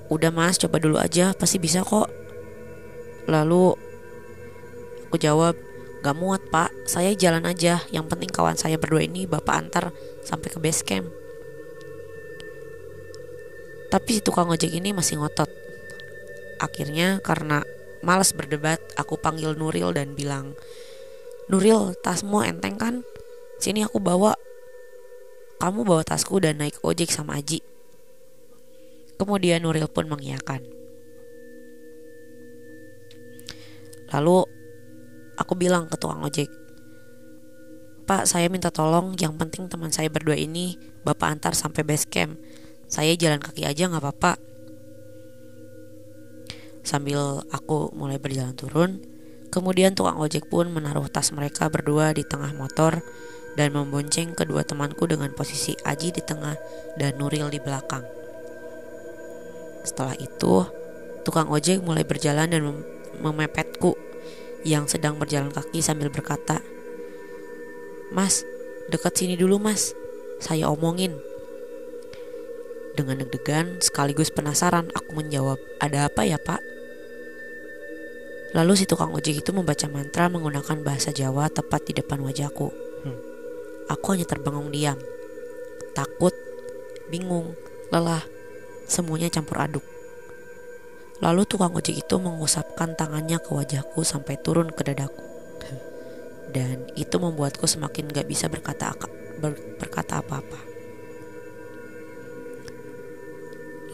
Udah 0.08 0.30
mas, 0.30 0.62
coba 0.62 0.78
dulu 0.78 1.02
aja, 1.02 1.34
pasti 1.34 1.58
bisa 1.58 1.82
kok. 1.82 2.08
Lalu 3.26 3.74
aku 5.10 5.18
jawab, 5.18 5.58
Gak 6.06 6.22
muat 6.22 6.38
pak, 6.54 6.70
saya 6.86 7.18
jalan 7.18 7.50
aja. 7.50 7.82
Yang 7.90 8.06
penting 8.14 8.30
kawan 8.30 8.54
saya 8.54 8.78
berdua 8.78 9.10
ini 9.10 9.26
bapak 9.26 9.56
antar 9.58 9.90
sampai 10.22 10.54
ke 10.54 10.62
base 10.62 10.86
camp. 10.86 11.10
Tapi 13.90 14.10
si 14.14 14.22
tukang 14.22 14.46
ojek 14.46 14.70
ini 14.70 14.94
masih 14.94 15.18
ngotot. 15.18 15.50
Akhirnya 16.62 17.18
karena 17.26 17.66
malas 18.06 18.38
berdebat, 18.38 18.78
aku 18.94 19.18
panggil 19.18 19.58
Nuril 19.58 19.98
dan 19.98 20.14
bilang, 20.14 20.54
Nuril, 21.50 21.98
tasmu 22.06 22.46
enteng 22.46 22.78
kan? 22.78 23.02
Sini 23.58 23.82
aku 23.82 23.98
bawa. 23.98 24.38
Kamu 25.66 25.82
bawa 25.82 26.06
tasku 26.06 26.38
dan 26.38 26.62
naik 26.62 26.78
ojek 26.86 27.10
sama 27.10 27.42
Aji. 27.42 27.58
Kemudian 29.18 29.66
Nuril 29.66 29.90
pun 29.90 30.06
mengiyakan. 30.06 30.62
Lalu 34.14 34.46
aku 35.34 35.58
bilang 35.58 35.90
ke 35.90 35.98
tukang 35.98 36.22
ojek, 36.22 36.54
Pak, 38.06 38.30
saya 38.30 38.46
minta 38.46 38.70
tolong. 38.70 39.18
Yang 39.18 39.42
penting 39.42 39.66
teman 39.66 39.90
saya 39.90 40.06
berdua 40.14 40.38
ini 40.38 40.78
Bapak 41.02 41.34
antar 41.34 41.58
sampai 41.58 41.82
base 41.82 42.06
camp. 42.06 42.38
Saya 42.86 43.18
jalan 43.18 43.42
kaki 43.42 43.66
aja 43.66 43.90
nggak 43.90 44.06
apa-apa. 44.06 44.38
Sambil 46.86 47.42
aku 47.50 47.90
mulai 47.98 48.22
berjalan 48.22 48.54
turun, 48.54 49.02
kemudian 49.50 49.98
tukang 49.98 50.22
ojek 50.22 50.46
pun 50.46 50.70
menaruh 50.70 51.10
tas 51.10 51.34
mereka 51.34 51.74
berdua 51.74 52.14
di 52.14 52.22
tengah 52.22 52.54
motor 52.54 53.02
dan 53.56 53.72
membonceng 53.72 54.36
kedua 54.36 54.68
temanku 54.68 55.08
dengan 55.08 55.32
posisi 55.32 55.76
Aji 55.88 56.12
di 56.12 56.22
tengah 56.24 56.56
dan 57.00 57.16
Nuril 57.16 57.48
di 57.52 57.60
belakang. 57.60 58.04
Setelah 59.88 60.16
itu, 60.20 60.68
tukang 61.24 61.48
ojek 61.48 61.80
mulai 61.80 62.04
berjalan 62.04 62.52
dan 62.52 62.62
mem 62.64 62.80
memepetku 63.16 63.96
yang 64.68 64.92
sedang 64.92 65.16
berjalan 65.16 65.54
kaki 65.56 65.80
sambil 65.80 66.12
berkata, 66.12 66.60
Mas, 68.12 68.44
dekat 68.92 69.16
sini 69.16 69.40
dulu 69.40 69.56
mas, 69.56 69.96
saya 70.44 70.68
omongin. 70.68 71.16
Dengan 72.96 73.24
deg-degan 73.24 73.80
sekaligus 73.80 74.32
penasaran 74.32 74.92
aku 74.92 75.16
menjawab, 75.16 75.60
ada 75.80 76.12
apa 76.12 76.28
ya 76.28 76.36
pak? 76.36 76.60
Lalu 78.56 78.74
si 78.80 78.86
tukang 78.88 79.12
ojek 79.12 79.44
itu 79.44 79.52
membaca 79.52 79.84
mantra 79.92 80.32
menggunakan 80.32 80.80
bahasa 80.80 81.12
Jawa 81.12 81.52
tepat 81.52 81.92
di 81.92 81.94
depan 82.00 82.24
wajahku. 82.24 82.85
Aku 83.92 84.18
hanya 84.18 84.26
terbangun 84.26 84.74
diam, 84.74 84.98
takut, 85.94 86.34
bingung, 87.10 87.54
lelah, 87.94 88.26
Semuanya 88.86 89.34
campur 89.34 89.58
aduk. 89.58 89.86
Lalu 91.18 91.42
tukang 91.50 91.74
ojek 91.74 92.06
itu 92.06 92.16
mengusapkan 92.22 92.94
tangannya 92.94 93.42
ke 93.42 93.50
wajahku 93.50 94.06
sampai 94.06 94.38
turun 94.38 94.70
ke 94.70 94.86
dadaku. 94.86 95.26
Dan 96.54 96.86
itu 96.94 97.18
membuatku 97.18 97.66
semakin 97.66 98.14
gak 98.14 98.30
bisa 98.30 98.46
berkata 98.46 98.94
ber, 99.42 99.58
berkata 99.82 100.22
apa-apa. 100.22 100.62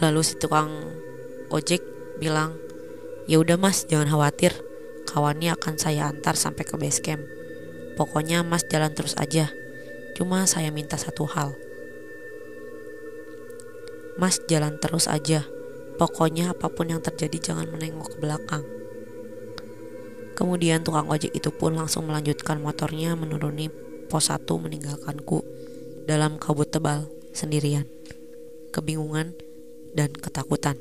Lalu 0.04 0.22
si 0.28 0.36
tukang 0.36 0.70
ojek 1.48 1.80
bilang, 2.20 2.60
"Ya 3.32 3.40
udah 3.40 3.56
Mas, 3.56 3.88
jangan 3.88 4.12
khawatir. 4.12 4.52
Kawannya 5.08 5.56
akan 5.56 5.80
saya 5.80 6.12
antar 6.12 6.36
sampai 6.36 6.68
ke 6.68 6.76
base 6.76 7.00
camp. 7.00 7.24
Pokoknya 7.96 8.44
Mas 8.44 8.68
jalan 8.68 8.92
terus 8.92 9.16
aja. 9.16 9.50
Cuma 10.18 10.44
saya 10.50 10.70
minta 10.74 10.96
satu 11.00 11.28
hal." 11.30 11.56
Mas 14.20 14.44
jalan 14.46 14.78
terus 14.78 15.08
aja. 15.08 15.48
Pokoknya 15.96 16.52
apa 16.52 16.68
pun 16.70 16.90
yang 16.90 17.02
terjadi 17.02 17.54
jangan 17.54 17.70
menengok 17.70 18.14
ke 18.14 18.18
belakang. 18.18 18.64
Kemudian 20.34 20.82
tukang 20.82 21.06
ojek 21.12 21.30
itu 21.30 21.54
pun 21.54 21.78
langsung 21.78 22.10
melanjutkan 22.10 22.58
motornya 22.58 23.14
menuruni 23.14 23.70
pos 24.10 24.34
1 24.34 24.58
meninggalkanku 24.58 25.46
dalam 26.10 26.42
kabut 26.42 26.74
tebal 26.74 27.06
sendirian, 27.32 27.86
kebingungan 28.74 29.38
dan 29.94 30.10
ketakutan. 30.12 30.76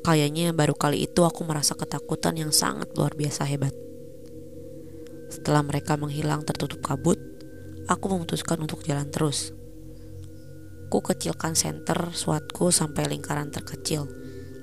Kayaknya 0.00 0.56
baru 0.56 0.72
kali 0.72 1.04
itu 1.04 1.20
aku 1.28 1.44
merasa 1.44 1.76
ketakutan 1.76 2.40
yang 2.40 2.48
sangat 2.48 2.88
luar 2.96 3.12
biasa 3.12 3.44
hebat. 3.44 3.87
Setelah 5.28 5.60
mereka 5.60 6.00
menghilang 6.00 6.44
tertutup 6.44 6.80
kabut, 6.80 7.20
aku 7.88 8.04
memutuskan 8.08 8.60
untuk 8.64 8.84
jalan 8.84 9.08
terus. 9.12 9.52
Ku 10.88 11.04
kecilkan 11.04 11.52
senter 11.52 12.16
suatku 12.16 12.72
sampai 12.72 13.12
lingkaran 13.12 13.52
terkecil 13.52 14.08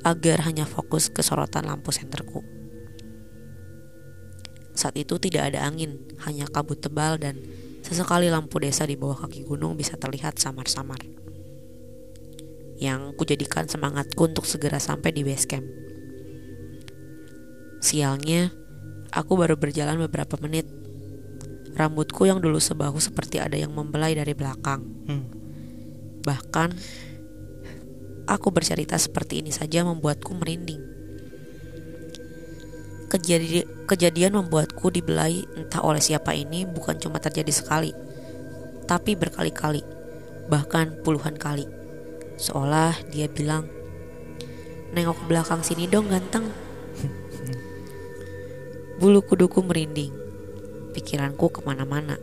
agar 0.06 0.45
hanya 0.45 0.65
fokus 0.69 1.10
ke 1.10 1.21
sorotan 1.21 1.65
lampu 1.69 1.93
senterku. 1.93 2.41
Saat 4.73 4.97
itu 4.97 5.17
tidak 5.17 5.54
ada 5.54 5.65
angin, 5.65 6.01
hanya 6.25 6.45
kabut 6.49 6.82
tebal 6.82 7.17
dan 7.17 7.41
sesekali 7.86 8.30
lampu 8.30 8.58
desa 8.58 8.84
di 8.89 8.97
bawah 8.97 9.25
kaki 9.25 9.45
gunung 9.45 9.78
bisa 9.78 9.97
terlihat 9.97 10.41
samar-samar. 10.41 10.99
Yang 12.75 13.15
kujadikan 13.15 13.65
semangatku 13.69 14.30
untuk 14.30 14.43
segera 14.49 14.82
sampai 14.82 15.15
di 15.15 15.21
base 15.23 15.47
camp. 15.47 15.65
Sialnya, 17.86 18.49
aku 19.15 19.39
baru 19.39 19.56
berjalan 19.56 19.95
beberapa 20.04 20.36
menit. 20.43 20.67
Rambutku 21.75 22.28
yang 22.28 22.43
dulu 22.43 22.60
sebahu 22.60 22.99
seperti 22.99 23.39
ada 23.39 23.56
yang 23.56 23.71
membelai 23.71 24.15
dari 24.15 24.32
belakang. 24.36 24.84
Hmm 25.08 25.36
Bahkan 26.25 26.69
aku 28.25 28.49
bercerita 28.49 28.97
seperti 28.97 29.45
ini 29.45 29.54
saja 29.54 29.86
membuatku 29.86 30.34
merinding. 30.34 30.82
Kejadi 33.06 33.62
kejadian 33.86 34.41
membuatku 34.41 34.89
dibelai 34.89 35.45
entah 35.54 35.86
oleh 35.86 36.01
siapa 36.01 36.34
ini 36.34 36.65
bukan 36.65 36.97
cuma 36.97 37.21
terjadi 37.21 37.54
sekali, 37.54 37.93
tapi 38.89 39.13
berkali-kali, 39.13 39.86
bahkan 40.49 40.97
puluhan 41.06 41.38
kali. 41.38 41.69
Seolah 42.41 42.97
dia 43.13 43.30
bilang, 43.30 43.69
Nengok 44.97 45.21
ke 45.21 45.25
belakang 45.30 45.62
sini 45.62 45.86
dong 45.86 46.10
ganteng. 46.10 46.49
Bulu 48.95 49.19
kuduku 49.27 49.60
merinding, 49.60 50.15
pikiranku 50.95 51.51
ke 51.51 51.60
mana-mana, 51.67 52.15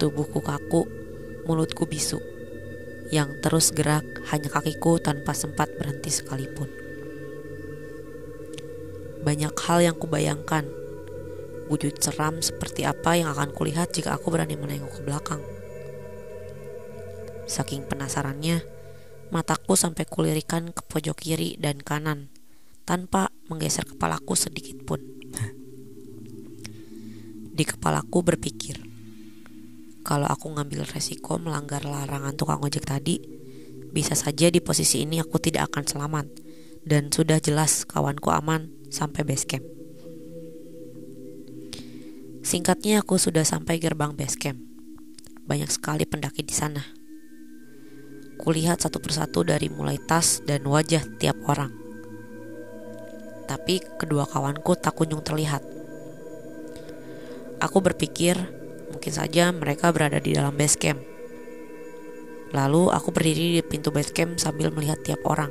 tubuhku 0.00 0.40
kaku, 0.40 0.88
mulutku 1.44 1.84
bisu 1.84 2.16
yang 3.12 3.36
terus 3.44 3.76
gerak 3.76 4.02
hanya 4.32 4.48
kakiku 4.48 4.96
tanpa 4.96 5.36
sempat 5.36 5.68
berhenti 5.76 6.08
sekalipun. 6.08 6.72
Banyak 9.20 9.52
hal 9.52 9.84
yang 9.84 9.96
kubayangkan, 10.00 10.64
wujud 11.68 12.00
seram 12.00 12.40
seperti 12.40 12.88
apa 12.88 13.20
yang 13.20 13.28
akan 13.36 13.52
kulihat 13.52 13.92
jika 13.92 14.16
aku 14.16 14.32
berani 14.32 14.56
menengok 14.56 14.96
ke 14.96 15.00
belakang. 15.04 15.44
Saking 17.44 17.84
penasarannya, 17.84 18.64
mataku 19.28 19.76
sampai 19.76 20.08
kulirikan 20.08 20.72
ke 20.72 20.80
pojok 20.88 21.20
kiri 21.20 21.60
dan 21.60 21.84
kanan 21.84 22.32
tanpa 22.88 23.28
menggeser 23.52 23.84
kepalaku 23.84 24.32
sedikit 24.38 24.82
pun. 24.82 25.15
Di 27.56 27.64
kepalaku 27.64 28.20
berpikir, 28.20 28.84
kalau 30.04 30.28
aku 30.28 30.52
ngambil 30.52 30.84
resiko 30.84 31.40
melanggar 31.40 31.88
larangan 31.88 32.36
tukang 32.36 32.60
ojek 32.60 32.84
tadi, 32.84 33.16
bisa 33.96 34.12
saja 34.12 34.52
di 34.52 34.60
posisi 34.60 35.00
ini 35.00 35.24
aku 35.24 35.40
tidak 35.40 35.72
akan 35.72 35.88
selamat. 35.88 36.26
Dan 36.84 37.08
sudah 37.08 37.40
jelas 37.40 37.88
kawanku 37.88 38.28
aman 38.28 38.68
sampai 38.92 39.24
base 39.24 39.48
camp. 39.48 39.64
Singkatnya 42.44 43.00
aku 43.00 43.16
sudah 43.16 43.42
sampai 43.42 43.80
gerbang 43.80 44.12
base 44.12 44.36
camp. 44.36 44.60
Banyak 45.48 45.72
sekali 45.72 46.04
pendaki 46.04 46.44
di 46.44 46.52
sana. 46.52 46.84
Kulihat 48.36 48.84
satu 48.84 49.00
persatu 49.00 49.48
dari 49.48 49.72
mulai 49.72 49.96
tas 49.96 50.44
dan 50.44 50.62
wajah 50.68 51.02
tiap 51.16 51.40
orang. 51.48 51.72
Tapi 53.48 53.80
kedua 53.96 54.28
kawanku 54.28 54.76
tak 54.76 54.92
kunjung 54.92 55.24
terlihat. 55.24 55.75
Aku 57.60 57.80
berpikir 57.80 58.36
Mungkin 58.96 59.12
saja 59.12 59.50
mereka 59.50 59.90
berada 59.90 60.22
di 60.22 60.34
dalam 60.34 60.54
base 60.54 60.78
camp. 60.78 61.02
Lalu 62.54 62.88
aku 62.94 63.10
berdiri 63.10 63.58
di 63.58 63.62
pintu 63.62 63.90
base 63.90 64.14
camp 64.14 64.38
sambil 64.38 64.70
melihat 64.70 65.02
tiap 65.02 65.20
orang. 65.26 65.50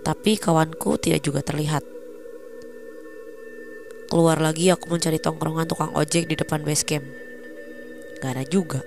Tapi 0.00 0.38
kawanku 0.38 0.96
tidak 0.96 1.26
juga 1.26 1.42
terlihat. 1.42 1.84
Keluar 4.10 4.42
lagi 4.42 4.70
aku 4.72 4.90
mencari 4.90 5.22
tongkrongan 5.22 5.68
tukang 5.70 5.92
ojek 5.94 6.26
di 6.26 6.34
depan 6.40 6.62
base 6.62 6.86
camp. 6.86 7.06
Gak 8.22 8.32
ada 8.38 8.44
juga. 8.46 8.82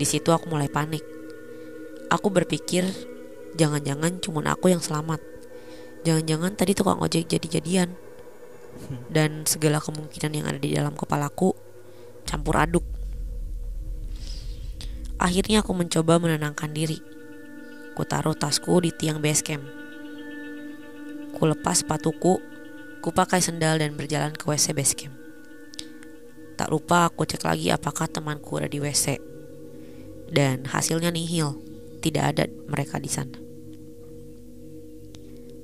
Di 0.00 0.06
situ 0.08 0.30
aku 0.32 0.50
mulai 0.50 0.70
panik. 0.72 1.02
Aku 2.08 2.30
berpikir 2.30 2.86
jangan-jangan 3.58 4.22
cuma 4.22 4.42
aku 4.46 4.70
yang 4.70 4.82
selamat. 4.82 5.18
Jangan-jangan 6.06 6.54
tadi 6.54 6.72
tukang 6.74 7.02
ojek 7.02 7.26
jadi-jadian. 7.26 8.05
Dan 9.10 9.48
segala 9.48 9.82
kemungkinan 9.82 10.32
yang 10.32 10.46
ada 10.46 10.60
di 10.60 10.74
dalam 10.74 10.94
kepalaku 10.94 11.54
campur 12.26 12.58
aduk. 12.58 12.84
Akhirnya 15.16 15.64
aku 15.64 15.72
mencoba 15.72 16.20
menenangkan 16.20 16.70
diri. 16.76 17.00
Ku 17.96 18.04
taruh 18.04 18.36
tasku 18.36 18.76
di 18.84 18.92
tiang 18.92 19.24
base 19.24 19.40
camp. 19.40 19.64
Ku 21.32 21.48
lepas 21.48 21.80
sepatuku, 21.80 22.36
ku 23.00 23.08
pakai 23.12 23.40
sendal 23.40 23.80
dan 23.80 23.96
berjalan 23.96 24.36
ke 24.36 24.44
WC 24.44 24.76
base 24.76 24.92
camp. 24.92 25.16
Tak 26.56 26.68
lupa 26.72 27.08
aku 27.08 27.24
cek 27.24 27.44
lagi 27.44 27.68
apakah 27.72 28.08
temanku 28.08 28.60
ada 28.60 28.68
di 28.68 28.80
WC. 28.80 29.16
Dan 30.28 30.68
hasilnya 30.68 31.12
nihil, 31.12 31.60
tidak 32.04 32.24
ada 32.36 32.44
mereka 32.68 33.00
di 33.00 33.08
sana. 33.08 33.36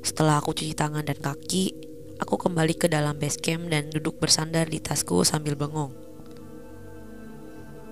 Setelah 0.04 0.40
aku 0.40 0.52
cuci 0.56 0.72
tangan 0.76 1.04
dan 1.04 1.16
kaki, 1.20 1.91
aku 2.22 2.38
kembali 2.38 2.78
ke 2.78 2.86
dalam 2.86 3.18
base 3.18 3.42
camp 3.42 3.66
dan 3.66 3.90
duduk 3.90 4.22
bersandar 4.22 4.70
di 4.70 4.78
tasku 4.78 5.26
sambil 5.26 5.58
bengong. 5.58 5.90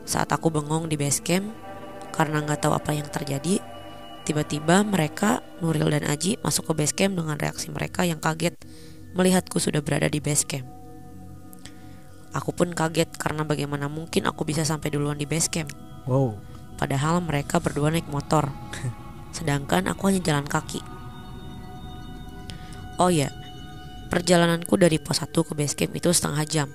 Saat 0.06 0.30
aku 0.30 0.54
bengong 0.54 0.86
di 0.86 0.94
base 0.94 1.18
camp, 1.18 1.50
karena 2.14 2.38
nggak 2.46 2.62
tahu 2.62 2.78
apa 2.78 2.94
yang 2.94 3.10
terjadi, 3.10 3.58
tiba-tiba 4.22 4.86
mereka, 4.86 5.42
Nuril 5.58 5.90
dan 5.90 6.06
Aji, 6.06 6.38
masuk 6.46 6.70
ke 6.70 6.72
base 6.78 6.94
camp 6.94 7.18
dengan 7.18 7.34
reaksi 7.34 7.74
mereka 7.74 8.06
yang 8.06 8.22
kaget 8.22 8.54
melihatku 9.18 9.58
sudah 9.58 9.82
berada 9.82 10.06
di 10.06 10.22
base 10.22 10.46
camp. 10.46 10.70
Aku 12.30 12.54
pun 12.54 12.70
kaget 12.70 13.10
karena 13.18 13.42
bagaimana 13.42 13.90
mungkin 13.90 14.30
aku 14.30 14.46
bisa 14.46 14.62
sampai 14.62 14.94
duluan 14.94 15.18
di 15.18 15.26
base 15.26 15.50
camp. 15.50 15.74
Wow. 16.06 16.38
Padahal 16.78 17.18
mereka 17.18 17.58
berdua 17.58 17.90
naik 17.90 18.06
motor. 18.06 18.46
Sedangkan 19.36 19.90
aku 19.90 20.06
hanya 20.06 20.22
jalan 20.22 20.46
kaki. 20.46 20.78
Oh 23.02 23.10
ya, 23.10 23.34
perjalananku 24.10 24.74
dari 24.74 24.98
pos 24.98 25.22
1 25.22 25.30
ke 25.30 25.52
base 25.54 25.74
camp 25.78 25.94
itu 25.94 26.10
setengah 26.10 26.44
jam. 26.44 26.68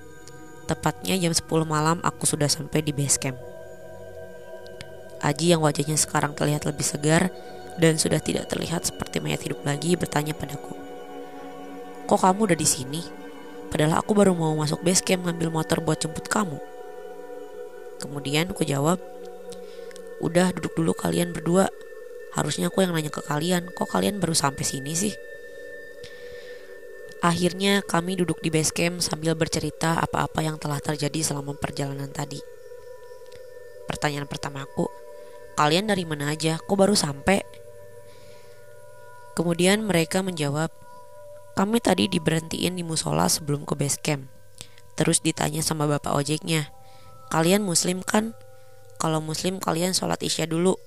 Tepatnya 0.66 1.14
jam 1.20 1.30
10 1.30 1.44
malam 1.68 2.00
aku 2.02 2.24
sudah 2.24 2.48
sampai 2.48 2.82
di 2.82 2.96
base 2.96 3.20
camp. 3.20 3.38
Aji 5.20 5.52
yang 5.52 5.60
wajahnya 5.60 5.94
sekarang 6.00 6.32
terlihat 6.32 6.64
lebih 6.64 6.82
segar 6.82 7.28
dan 7.76 8.00
sudah 8.00 8.18
tidak 8.18 8.48
terlihat 8.48 8.88
seperti 8.88 9.20
mayat 9.20 9.44
hidup 9.44 9.60
lagi 9.62 9.94
bertanya 9.94 10.32
padaku. 10.32 10.72
Kok 12.08 12.18
kamu 12.18 12.52
udah 12.52 12.58
di 12.58 12.68
sini? 12.68 13.02
Padahal 13.68 14.00
aku 14.00 14.16
baru 14.16 14.32
mau 14.32 14.56
masuk 14.56 14.80
base 14.80 15.04
camp 15.04 15.28
ngambil 15.28 15.52
motor 15.52 15.84
buat 15.84 16.00
jemput 16.00 16.26
kamu. 16.26 16.56
Kemudian 18.00 18.52
aku 18.52 18.62
jawab, 18.62 19.00
Udah 20.16 20.48
duduk 20.56 20.72
dulu 20.80 20.96
kalian 20.96 21.36
berdua. 21.36 21.68
Harusnya 22.32 22.72
aku 22.72 22.84
yang 22.84 22.96
nanya 22.96 23.12
ke 23.12 23.20
kalian, 23.20 23.68
kok 23.72 23.88
kalian 23.88 24.20
baru 24.20 24.32
sampai 24.32 24.64
sini 24.64 24.96
sih? 24.96 25.12
Akhirnya 27.26 27.82
kami 27.82 28.14
duduk 28.14 28.38
di 28.38 28.54
base 28.54 28.70
camp 28.70 29.02
sambil 29.02 29.34
bercerita 29.34 29.98
apa-apa 29.98 30.46
yang 30.46 30.62
telah 30.62 30.78
terjadi 30.78 31.26
selama 31.26 31.58
perjalanan 31.58 32.06
tadi. 32.14 32.38
Pertanyaan 33.90 34.30
pertama 34.30 34.62
aku, 34.62 34.86
kalian 35.58 35.90
dari 35.90 36.06
mana 36.06 36.30
aja? 36.30 36.62
Kok 36.62 36.78
baru 36.78 36.94
sampai? 36.94 37.42
Kemudian 39.34 39.82
mereka 39.82 40.22
menjawab, 40.22 40.70
kami 41.58 41.82
tadi 41.82 42.06
diberhentiin 42.06 42.78
di 42.78 42.86
musola 42.86 43.26
sebelum 43.26 43.66
ke 43.66 43.74
base 43.74 43.98
camp. 43.98 44.30
Terus 44.94 45.18
ditanya 45.18 45.66
sama 45.66 45.90
bapak 45.90 46.14
ojeknya, 46.14 46.70
kalian 47.34 47.66
muslim 47.66 48.06
kan? 48.06 48.38
Kalau 49.02 49.18
muslim 49.18 49.58
kalian 49.58 49.98
sholat 49.98 50.22
isya 50.22 50.46
dulu. 50.46 50.78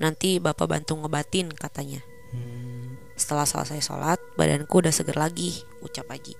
Nanti 0.00 0.40
bapak 0.40 0.64
bantu 0.64 0.96
ngebatin 0.96 1.52
katanya. 1.52 2.00
Setelah 3.14 3.46
selesai 3.46 3.78
sholat, 3.78 4.18
badanku 4.34 4.82
udah 4.82 4.90
seger 4.90 5.14
lagi, 5.14 5.62
ucap 5.86 6.10
Aji. 6.10 6.34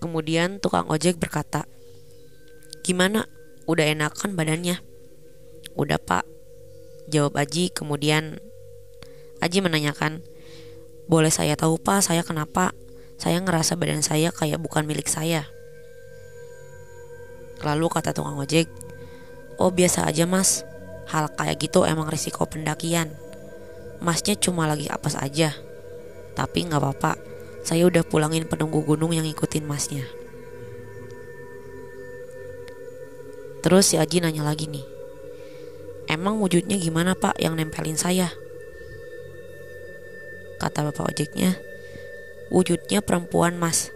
Kemudian 0.00 0.60
tukang 0.60 0.88
ojek 0.88 1.20
berkata, 1.20 1.68
Gimana? 2.80 3.28
Udah 3.66 3.82
enakan 3.82 4.38
badannya? 4.38 4.80
Udah 5.76 6.00
pak, 6.00 6.24
jawab 7.12 7.36
Aji. 7.36 7.68
Kemudian 7.72 8.40
Aji 9.44 9.60
menanyakan, 9.60 10.24
Boleh 11.10 11.30
saya 11.30 11.58
tahu 11.60 11.76
pak, 11.76 12.00
saya 12.00 12.24
kenapa? 12.24 12.72
Saya 13.16 13.40
ngerasa 13.40 13.76
badan 13.80 14.04
saya 14.04 14.32
kayak 14.32 14.60
bukan 14.60 14.84
milik 14.84 15.08
saya. 15.08 15.48
Lalu 17.64 17.88
kata 17.88 18.12
tukang 18.12 18.36
ojek, 18.36 18.68
Oh 19.56 19.72
biasa 19.72 20.04
aja 20.04 20.28
mas, 20.28 20.68
hal 21.08 21.32
kayak 21.32 21.56
gitu 21.64 21.88
emang 21.88 22.12
risiko 22.12 22.44
pendakian. 22.44 23.16
Masnya 24.00 24.36
cuma 24.36 24.68
lagi 24.68 24.86
apes 24.88 25.16
aja. 25.16 25.56
Tapi 26.36 26.68
nggak 26.68 26.80
apa-apa, 26.80 27.16
saya 27.64 27.88
udah 27.88 28.04
pulangin 28.04 28.44
penunggu 28.44 28.84
gunung 28.84 29.16
yang 29.16 29.24
ngikutin 29.24 29.64
masnya. 29.64 30.04
Terus 33.66 33.90
si 33.90 33.98
Aji 33.98 34.22
nanya 34.22 34.46
lagi 34.46 34.70
nih, 34.70 34.86
emang 36.06 36.38
wujudnya 36.38 36.78
gimana 36.78 37.18
pak 37.18 37.34
yang 37.42 37.58
nempelin 37.58 37.98
saya? 37.98 38.30
Kata 40.62 40.86
bapak 40.86 41.10
ojeknya, 41.10 41.58
wujudnya 42.54 43.02
perempuan 43.02 43.58
mas, 43.58 43.90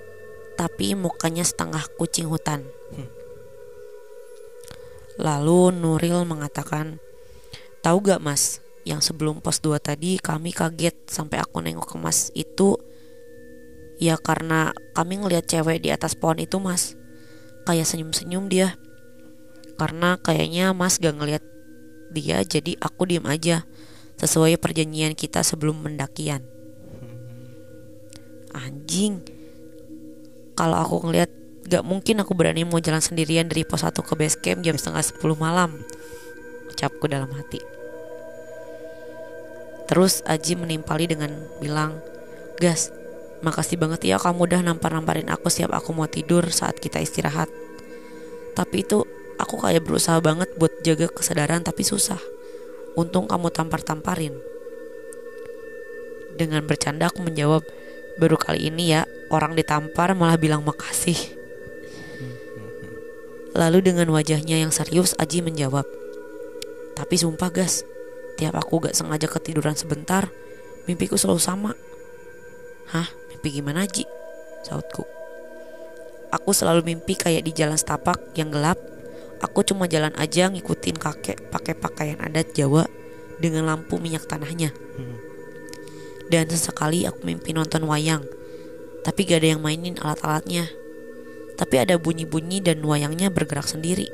tapi 0.59 0.99
mukanya 0.99 1.47
setengah 1.47 1.87
kucing 1.95 2.27
hutan. 2.27 2.67
Lalu 5.21 5.77
Nuril 5.77 6.25
mengatakan, 6.25 6.99
tahu 7.85 8.01
gak 8.01 8.25
mas, 8.25 8.65
yang 8.89 9.05
sebelum 9.05 9.45
pos 9.45 9.61
2 9.61 9.77
tadi 9.77 10.17
kami 10.17 10.57
kaget 10.57 10.97
sampai 11.09 11.41
aku 11.41 11.61
nengok 11.61 11.85
ke 11.85 11.97
mas 12.01 12.33
itu. 12.33 12.81
Ya 14.01 14.17
karena 14.17 14.73
kami 14.97 15.21
ngelihat 15.21 15.45
cewek 15.45 15.85
di 15.85 15.93
atas 15.93 16.17
pohon 16.17 16.41
itu 16.41 16.57
mas. 16.57 16.97
Kayak 17.69 17.93
senyum-senyum 17.93 18.49
dia. 18.49 18.81
Karena 19.77 20.17
kayaknya 20.21 20.73
mas 20.73 20.97
gak 20.97 21.17
ngelihat 21.17 21.45
dia 22.09 22.41
jadi 22.41 22.81
aku 22.81 23.05
diem 23.05 23.25
aja. 23.29 23.69
Sesuai 24.17 24.57
perjanjian 24.61 25.17
kita 25.17 25.45
sebelum 25.45 25.85
mendakian 25.85 26.45
anjing. 28.51 29.23
Kalau 30.57 30.77
aku 30.77 31.09
ngelihat 31.09 31.31
gak 31.69 31.85
mungkin 31.87 32.21
aku 32.21 32.35
berani 32.35 32.67
mau 32.67 32.83
jalan 32.83 33.01
sendirian 33.01 33.47
dari 33.47 33.65
pos 33.69 33.85
1 33.85 33.93
ke 33.93 34.15
base 34.17 34.37
camp 34.41 34.65
jam 34.65 34.77
setengah 34.77 35.05
10 35.05 35.21
malam. 35.37 35.71
Ucapku 36.73 37.05
dalam 37.09 37.29
hati 37.37 37.80
Terus 39.91 40.23
Aji 40.23 40.55
menimpali 40.55 41.11
dengan 41.11 41.35
bilang, 41.59 41.99
Gas, 42.63 42.95
makasih 43.43 43.75
banget 43.75 44.07
ya 44.07 44.23
kamu 44.23 44.47
udah 44.47 44.63
nampar-namparin 44.63 45.27
aku 45.27 45.51
siap 45.51 45.75
aku 45.75 45.91
mau 45.91 46.07
tidur 46.07 46.47
saat 46.55 46.79
kita 46.79 47.03
istirahat. 47.03 47.51
Tapi 48.55 48.87
itu 48.87 49.03
aku 49.43 49.59
kayak 49.59 49.83
berusaha 49.83 50.23
banget 50.23 50.47
buat 50.55 50.71
jaga 50.87 51.11
kesadaran 51.11 51.67
tapi 51.67 51.83
susah. 51.83 52.23
Untung 52.95 53.27
kamu 53.27 53.51
tampar-tamparin. 53.51 54.39
Dengan 56.39 56.63
bercanda 56.71 57.11
aku 57.11 57.27
menjawab, 57.27 57.67
baru 58.23 58.39
kali 58.39 58.71
ini 58.71 58.95
ya 58.95 59.11
orang 59.35 59.59
ditampar 59.59 60.15
malah 60.15 60.39
bilang 60.39 60.63
makasih. 60.63 61.19
Lalu 63.59 63.83
dengan 63.83 64.07
wajahnya 64.15 64.63
yang 64.63 64.71
serius 64.71 65.19
Aji 65.19 65.43
menjawab, 65.43 65.83
tapi 66.95 67.19
sumpah 67.19 67.51
gas, 67.51 67.83
Tiap 68.41 68.57
aku 68.57 68.89
gak 68.89 68.97
sengaja 68.97 69.29
ketiduran 69.29 69.77
sebentar, 69.77 70.33
mimpiku 70.89 71.21
selalu 71.21 71.45
sama. 71.45 71.73
Hah, 72.89 73.05
mimpi 73.29 73.53
gimana 73.53 73.85
Ji? 73.85 74.09
Sautku. 74.65 75.05
Aku 76.33 76.57
selalu 76.57 76.89
mimpi 76.89 77.21
kayak 77.21 77.45
di 77.45 77.53
jalan 77.53 77.77
setapak 77.77 78.17
yang 78.41 78.49
gelap. 78.49 78.81
Aku 79.45 79.61
cuma 79.61 79.85
jalan 79.85 80.17
aja 80.17 80.49
ngikutin 80.49 80.97
kakek 80.97 81.53
pakai 81.53 81.77
pakaian 81.77 82.17
adat 82.17 82.57
Jawa 82.57 82.89
dengan 83.45 83.69
lampu 83.69 84.01
minyak 84.01 84.25
tanahnya. 84.25 84.73
Dan 86.33 86.49
sesekali 86.49 87.05
aku 87.05 87.29
mimpi 87.29 87.53
nonton 87.53 87.85
wayang, 87.85 88.25
tapi 89.05 89.29
gak 89.29 89.45
ada 89.45 89.53
yang 89.53 89.61
mainin 89.61 90.01
alat-alatnya. 90.01 90.65
Tapi 91.61 91.77
ada 91.77 92.01
bunyi-bunyi 92.01 92.65
dan 92.65 92.81
wayangnya 92.81 93.29
bergerak 93.29 93.69
sendiri. 93.69 94.09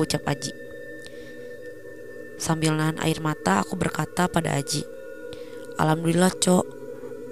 Ucap 0.00 0.24
Aji. 0.24 0.67
Sambil 2.38 2.72
nahan 2.78 3.02
air 3.02 3.18
mata 3.18 3.60
aku 3.60 3.74
berkata 3.74 4.30
pada 4.30 4.54
Aji 4.54 4.86
Alhamdulillah 5.78 6.34
cok. 6.34 6.66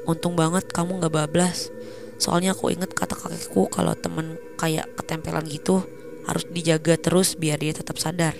Untung 0.07 0.38
banget 0.38 0.71
kamu 0.71 1.03
gak 1.03 1.14
bablas. 1.19 1.75
Soalnya 2.23 2.55
aku 2.55 2.71
inget 2.71 2.95
kata 2.95 3.19
kakekku 3.19 3.69
Kalau 3.69 3.92
temen 3.99 4.38
kayak 4.55 4.87
ketempelan 4.95 5.45
gitu 5.51 5.83
Harus 6.31 6.47
dijaga 6.47 6.95
terus 6.95 7.35
biar 7.35 7.59
dia 7.59 7.75
tetap 7.75 7.99
sadar. 7.99 8.38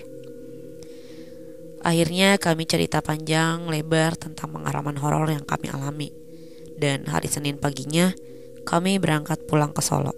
Akhirnya 1.83 2.35
kami 2.35 2.67
cerita 2.67 2.99
panjang 2.99 3.63
lebar 3.67 4.19
tentang 4.19 4.51
pengalaman 4.51 4.99
horor 4.99 5.27
yang 5.31 5.47
kami 5.47 5.71
alami. 5.71 6.09
Dan 6.75 7.07
hari 7.07 7.31
Senin 7.31 7.55
paginya 7.59 8.11
kami 8.67 8.99
berangkat 8.99 9.47
pulang 9.47 9.71
ke 9.71 9.79
Solo. 9.79 10.11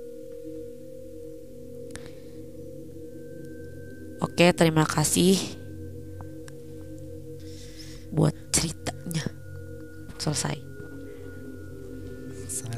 Oke 4.20 4.50
terima 4.58 4.84
kasih 4.84 5.59
selesai 10.30 10.58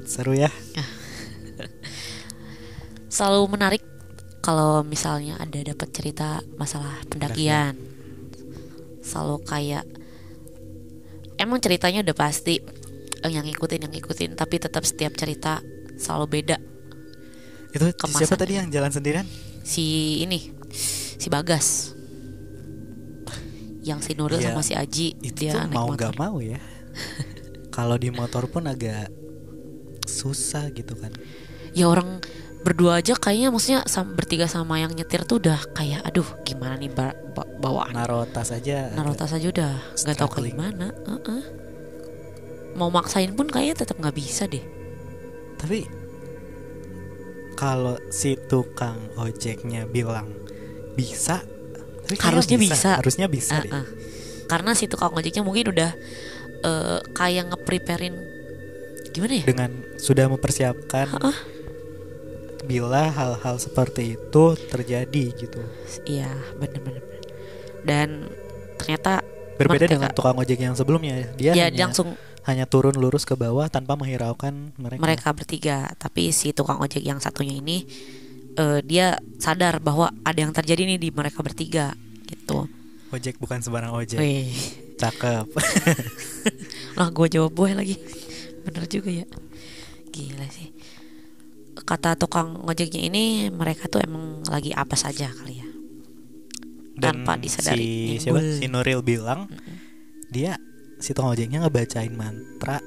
Seru 0.02 0.36
ya. 0.36 0.52
Selalu 3.08 3.42
menarik 3.48 3.84
kalau 4.44 4.82
misalnya 4.84 5.38
ada 5.40 5.56
dapat 5.62 5.88
cerita 5.94 6.44
masalah 6.60 7.00
pendakian. 7.08 7.78
Selalu 9.00 9.40
kayak 9.46 9.86
emang 11.40 11.64
ceritanya 11.64 12.04
udah 12.04 12.18
pasti 12.18 12.60
yang 13.24 13.46
ngikutin 13.46 13.88
yang 13.88 13.94
ngikutin 13.94 14.34
tapi 14.34 14.58
tetap 14.58 14.82
setiap 14.82 15.14
cerita 15.14 15.62
selalu 15.94 16.42
beda 16.42 16.58
Itu 17.70 17.94
Kemasannya. 17.94 18.18
siapa 18.18 18.36
tadi 18.36 18.54
yang 18.58 18.68
jalan 18.74 18.90
sendirian? 18.90 19.26
si 19.62 20.18
ini 20.26 20.50
si 21.22 21.30
Bagas 21.30 21.94
yang 23.86 24.02
si 24.02 24.18
Nuril 24.18 24.42
Iya, 24.42 24.54
sama 24.54 24.62
si 24.66 24.74
Aji 24.74 25.08
Itu 25.22 25.38
dia 25.38 25.54
tuh 25.54 25.70
mau 25.70 25.90
nggak 25.94 26.18
mau 26.18 26.42
ya. 26.42 26.58
Kalau 27.72 27.96
di 27.96 28.10
motor 28.10 28.46
pun 28.46 28.68
agak 28.68 29.08
susah 30.04 30.68
gitu 30.70 30.94
kan. 30.94 31.14
ya 31.72 31.88
orang 31.88 32.20
berdua 32.62 33.00
aja 33.00 33.16
kayaknya 33.16 33.48
maksudnya 33.48 33.82
sam- 33.86 34.12
bertiga 34.12 34.44
sama 34.44 34.76
yang 34.76 34.92
nyetir 34.92 35.24
tuh 35.24 35.40
udah 35.40 35.72
kayak 35.72 36.04
aduh 36.04 36.28
gimana 36.42 36.76
nih 36.76 36.92
ba 36.92 37.10
ba- 37.32 37.48
bawaan 37.58 37.96
Naro 37.96 38.28
tas 38.28 38.52
aja. 38.52 38.92
naruh 38.92 39.16
agak- 39.16 39.24
tas 39.24 39.34
aja 39.34 39.48
udah 39.48 39.72
nggak 39.96 40.16
tahu 40.16 40.30
kayak 40.30 40.46
gimana 40.52 40.92
Heeh. 40.92 41.42
mau 42.74 42.90
maksain 42.90 43.32
pun 43.32 43.48
kayaknya 43.48 43.76
tetap 43.80 43.96
nggak 43.98 44.14
bisa 44.14 44.46
deh 44.46 44.62
Tapi 45.56 45.88
kalau 47.54 47.96
si 48.10 48.36
tukang 48.42 48.98
ojeknya 49.16 49.86
bilang 49.86 50.34
bisa, 50.92 51.40
tapi 52.04 52.18
Harusnya 52.20 52.58
bisa. 52.58 52.90
Harusnya 52.98 53.28
bisa. 53.28 53.58
deh. 53.60 53.70
Heeh. 53.70 53.86
karena 54.44 54.76
si 54.76 54.84
tukang 54.84 55.16
ojeknya 55.16 55.40
mungkin 55.40 55.72
udah 55.72 55.96
eh, 56.64 57.00
kayak 57.14 57.54
ngepreparein 57.54 58.16
gimana 59.12 59.34
ya 59.42 59.46
Dengan 59.46 59.72
sudah 60.00 60.26
mempersiapkan 60.32 61.08
Heeh. 61.12 61.38
bila 62.64 63.12
hal-hal 63.12 63.56
seperti 63.60 64.16
itu 64.16 64.44
terjadi 64.72 65.26
gitu. 65.36 65.62
iya 66.08 66.32
bener-bener 66.56 67.04
dan 67.84 68.30
ternyata 68.78 69.26
Berbeda 69.62 69.86
dengan 69.86 70.10
tukang 70.10 70.38
ojek 70.42 70.58
yang 70.58 70.74
sebelumnya. 70.74 71.22
Dia 71.38 71.54
ya 71.54 71.70
hanya, 71.70 71.86
langsung 71.86 72.18
hanya 72.50 72.66
turun 72.66 72.98
lurus 72.98 73.30
ke 73.30 73.38
bawah 73.38 73.70
tanpa 73.70 73.94
menghiraukan 73.94 74.74
mereka. 74.74 75.02
mereka 75.02 75.30
bertiga 75.30 75.78
tapi 76.02 76.34
si 76.34 76.50
tukang 76.50 76.82
ojek 76.82 77.06
yang 77.06 77.22
satunya 77.22 77.54
ini 77.54 77.86
eh, 78.58 78.82
dia 78.82 79.22
sadar 79.38 79.78
bahwa 79.78 80.10
ada 80.26 80.40
yang 80.42 80.50
terjadi 80.50 80.90
nih 80.90 80.98
di 80.98 81.10
mereka 81.14 81.46
bertiga 81.46 81.94
gitu 82.26 82.66
Ojek 83.12 83.36
bukan 83.38 83.60
sembarang 83.60 83.92
ojek. 83.92 84.18
Wih, 84.18 84.52
Cakep. 84.96 85.48
lah 87.00 87.10
gue 87.10 87.28
jawab 87.28 87.52
boy 87.52 87.72
lagi 87.72 87.96
bener 88.62 88.86
juga 88.86 89.10
ya 89.10 89.26
gila 90.12 90.46
sih 90.52 90.70
kata 91.74 92.14
tukang 92.14 92.62
ojeknya 92.62 93.02
ini 93.02 93.24
mereka 93.50 93.90
tuh 93.90 94.04
emang 94.04 94.46
lagi 94.46 94.70
apa 94.70 94.94
saja 94.94 95.32
kali 95.32 95.58
ya 95.58 95.68
Dan 96.94 97.26
Tanpa 97.26 97.40
disadari. 97.40 97.82
Si, 97.82 97.90
Nimbul. 98.22 98.22
siapa? 98.22 98.40
si 98.62 98.66
Nuril 98.70 99.02
bilang 99.02 99.50
dia 100.30 100.60
si 101.02 101.18
tukang 101.18 101.34
ojeknya 101.34 101.66
ngebacain 101.66 102.14
mantra 102.14 102.78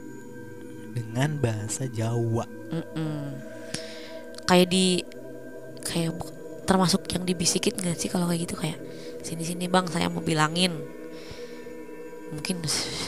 dengan 0.95 1.43
bahasa 1.43 1.91
Jawa. 1.91 2.47
Mm-mm. 2.71 3.35
kayak 4.47 4.69
di 4.71 5.03
kayak 5.83 6.15
termasuk 6.63 7.03
yang 7.11 7.27
dibisikin 7.27 7.75
gak 7.75 7.99
sih 7.99 8.07
kalau 8.07 8.31
kayak 8.31 8.47
gitu 8.47 8.55
kayak 8.55 8.79
sini 9.25 9.43
sini 9.43 9.65
bang 9.67 9.89
saya 9.89 10.07
mau 10.07 10.21
bilangin 10.21 10.77
mungkin 12.31 12.61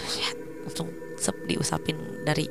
langsung 0.64 0.88
sep 1.16 1.36
diusapin 1.44 1.96
dari 2.24 2.48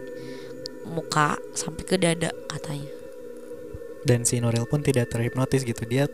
muka 0.86 1.36
sampai 1.52 1.84
ke 1.84 1.98
dada 1.98 2.30
katanya 2.48 2.94
Dan 4.06 4.22
si 4.22 4.38
Nuril 4.38 4.70
pun 4.70 4.86
tidak 4.86 5.10
terhipnotis 5.10 5.66
gitu. 5.66 5.82
Dia 5.90 6.06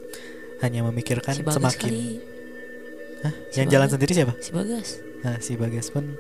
hanya 0.64 0.80
memikirkan 0.88 1.36
si 1.36 1.44
bagas 1.44 1.76
semakin 1.76 1.92
kali 1.92 2.04
Hah? 3.22 3.34
Si 3.52 3.60
yang 3.60 3.68
jalan 3.68 3.92
Bagas. 3.92 3.94
sendiri 4.00 4.12
siapa? 4.16 4.34
si 4.40 4.50
bagas 4.56 4.88
Nah, 5.22 5.38
si 5.38 5.54
Bagas 5.54 5.92
pun 5.92 6.16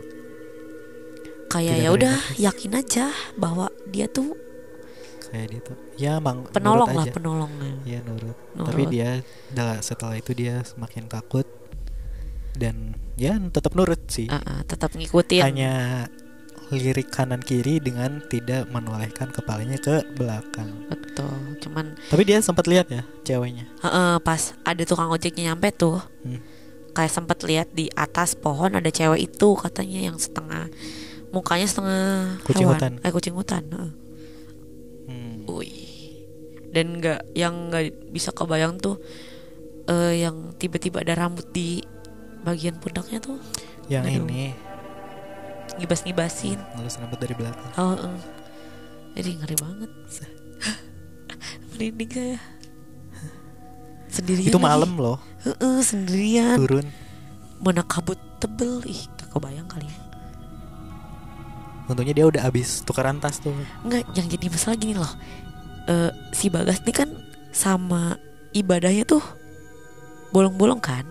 kayak 1.47 1.77
ya 1.79 1.89
udah 1.89 2.15
yakin 2.37 2.75
aja 2.75 3.05
bahwa 3.35 3.71
dia 3.87 4.05
tuh 4.05 4.35
kayak 5.31 5.47
gitu. 5.49 5.71
Ya, 5.95 6.19
mang 6.19 6.43
penolong 6.45 6.91
lah 6.91 7.03
aja. 7.03 7.11
penolongnya 7.11 7.73
Ya 7.81 7.99
nurut. 8.01 8.35
Nurut. 8.53 8.67
Tapi 8.67 8.81
dia 8.87 9.09
setelah 9.79 10.15
itu 10.15 10.31
dia 10.31 10.59
semakin 10.61 11.07
takut 11.07 11.47
dan 12.51 12.93
ya 13.15 13.39
tetap 13.47 13.73
nurut 13.73 13.99
sih. 14.07 14.27
Ah, 14.27 14.39
ah, 14.39 14.59
tetap 14.61 14.91
ngikutin 14.91 15.39
Hanya 15.41 15.73
lirik 16.69 17.11
kanan 17.11 17.39
kiri 17.39 17.79
dengan 17.79 18.23
tidak 18.25 18.63
menolehkan 18.67 19.27
kepalanya 19.27 19.75
ke 19.75 20.07
belakang. 20.15 20.71
betul 20.87 21.27
cuman 21.59 21.99
Tapi 22.07 22.23
dia 22.23 22.39
sempat 22.39 22.63
lihat 22.63 22.87
ya 22.87 23.03
ceweknya. 23.23 23.67
Heeh, 23.81 24.15
pas 24.19 24.55
ada 24.63 24.83
tukang 24.83 25.07
ojeknya 25.07 25.51
nyampe 25.51 25.71
tuh 25.71 25.99
Hmm. 26.23 26.39
kayak 26.91 27.11
sempat 27.11 27.43
lihat 27.43 27.71
di 27.71 27.87
atas 27.89 28.35
pohon 28.35 28.71
ada 28.71 28.87
cewek 28.87 29.19
itu 29.21 29.47
katanya 29.55 30.11
yang 30.11 30.15
setengah 30.15 30.67
mukanya 31.31 31.63
setengah 31.63 32.35
Kucing 32.43 32.63
hewan. 32.63 32.75
hutan. 32.75 32.91
eh 32.99 33.11
kucing 33.11 33.35
hutan 33.35 33.63
heeh. 33.67 33.91
Dan 36.71 36.97
nggak 36.97 37.35
yang 37.35 37.67
nggak 37.67 37.83
bisa 38.09 38.31
kebayang 38.31 38.75
tuh 38.77 38.95
eh 39.83 40.21
yang 40.21 40.55
tiba-tiba 40.55 41.01
ada 41.01 41.15
rambut 41.17 41.49
di 41.49 41.83
bagian 42.41 42.77
pundaknya 42.77 43.19
tuh 43.19 43.37
Yang 43.85 44.03
Aduh. 44.07 44.25
ini 44.25 44.43
ngibas-ngibasin 45.73 46.59
ngelus 46.75 46.95
rambut 46.97 47.15
dari 47.17 47.31
belakang. 47.31 47.71
oh, 47.75 47.91
heeh. 47.93 48.15
jadi 49.13 49.29
ngeri 49.35 49.55
banget 49.57 49.91
merinding 51.71 52.11
saya 52.11 52.37
sendirian 54.07 54.47
itu 54.47 54.57
lagi. 54.57 54.67
malam 54.67 54.91
loh 54.93 55.17
Heeh, 55.41 55.79
sendirian 55.81 56.59
turun. 56.59 56.87
mana 57.57 57.81
kabut 57.81 58.19
tebel 58.37 58.83
ih 58.85 59.07
gak 59.15 59.31
kebayang 59.31 59.67
kali 59.67 59.87
ya 59.87 59.99
Untungnya 61.83 62.13
dia 62.13 62.23
udah 62.25 62.41
habis 62.41 62.79
tukeran 62.81 63.19
tas 63.19 63.35
tuh. 63.37 63.51
Enggak, 63.83 64.07
yang 64.15 64.23
jadi 64.25 64.47
masalah 64.47 64.79
gini 64.79 64.95
loh 64.95 65.11
Eh, 65.89 66.11
Si 66.31 66.47
Bagas 66.47 66.85
nih 66.85 66.95
kan 66.95 67.09
sama 67.51 68.15
ibadahnya 68.53 69.03
tuh 69.03 69.23
bolong-bolong 70.29 70.79
kan 70.79 71.03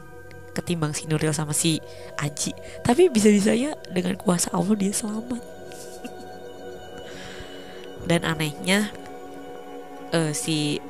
Ketimbang 0.51 0.95
si 0.95 1.07
Nuril 1.07 1.31
sama 1.31 1.55
si 1.55 1.79
Aji 2.19 2.55
Tapi 2.83 3.07
bisa-bisanya 3.11 3.75
dengan 3.91 4.19
kuasa 4.19 4.51
Allah 4.51 4.75
dia 4.75 4.91
selamat 4.91 5.39
Dan 8.09 8.27
anehnya 8.27 8.91
eh, 10.11 10.33
Si 10.33 10.81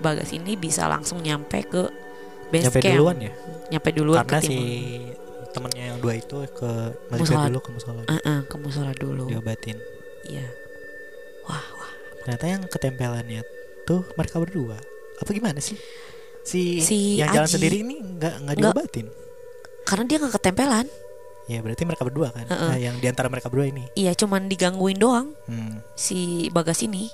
Bagas 0.00 0.32
ini 0.32 0.56
bisa 0.56 0.88
langsung 0.88 1.20
nyampe 1.20 1.60
ke 1.64 1.82
base 2.48 2.72
Nyampe 2.72 2.80
camp 2.80 2.96
duluan 2.96 3.16
ya. 3.20 3.32
Nyampe 3.68 3.90
duluan 3.92 4.24
Karena 4.24 4.48
si 4.48 4.58
temennya 5.50 5.84
yang 5.92 5.98
dua 6.00 6.14
itu 6.14 6.36
ke 6.54 6.70
Musola. 7.10 7.50
dulu 7.50 7.58
ke 7.58 7.70
musola 7.74 8.00
ke 8.46 8.56
musola 8.56 8.92
dulu 8.94 9.26
diobatin. 9.26 9.74
Iya 10.30 10.46
wah 11.42 11.58
Ternyata 12.30 12.46
yang 12.46 12.62
ketempelannya 12.64 13.42
tuh 13.82 14.06
mereka 14.14 14.38
berdua. 14.38 14.78
Apa 15.18 15.30
gimana 15.30 15.58
sih? 15.58 15.74
Si, 16.40 16.78
Si 16.78 17.18
yang 17.18 17.34
jalan 17.34 17.44
Aji. 17.44 17.54
sendiri 17.58 17.82
ini 17.82 17.98
nggak 17.98 18.34
nggak 18.40 18.54
Nggak. 18.54 18.70
diobatin. 18.70 19.06
Karena 19.82 20.04
dia 20.06 20.16
gak 20.20 20.34
ketempelan 20.38 20.86
Ya 21.44 21.58
berarti 21.58 21.82
mereka 21.82 22.06
berdua 22.06 22.30
kan. 22.30 22.46
Heeh. 22.46 22.70
Nah, 22.70 22.78
yang 22.78 22.94
di 22.96 23.10
antara 23.10 23.26
mereka 23.26 23.50
berdua 23.50 23.66
ini. 23.66 23.82
Iya 23.92 24.14
cuman 24.14 24.46
digangguin 24.46 24.94
doang 24.94 25.34
Hmm. 25.44 25.82
si 25.92 26.46
Bagas 26.48 26.78
ini 26.80 27.10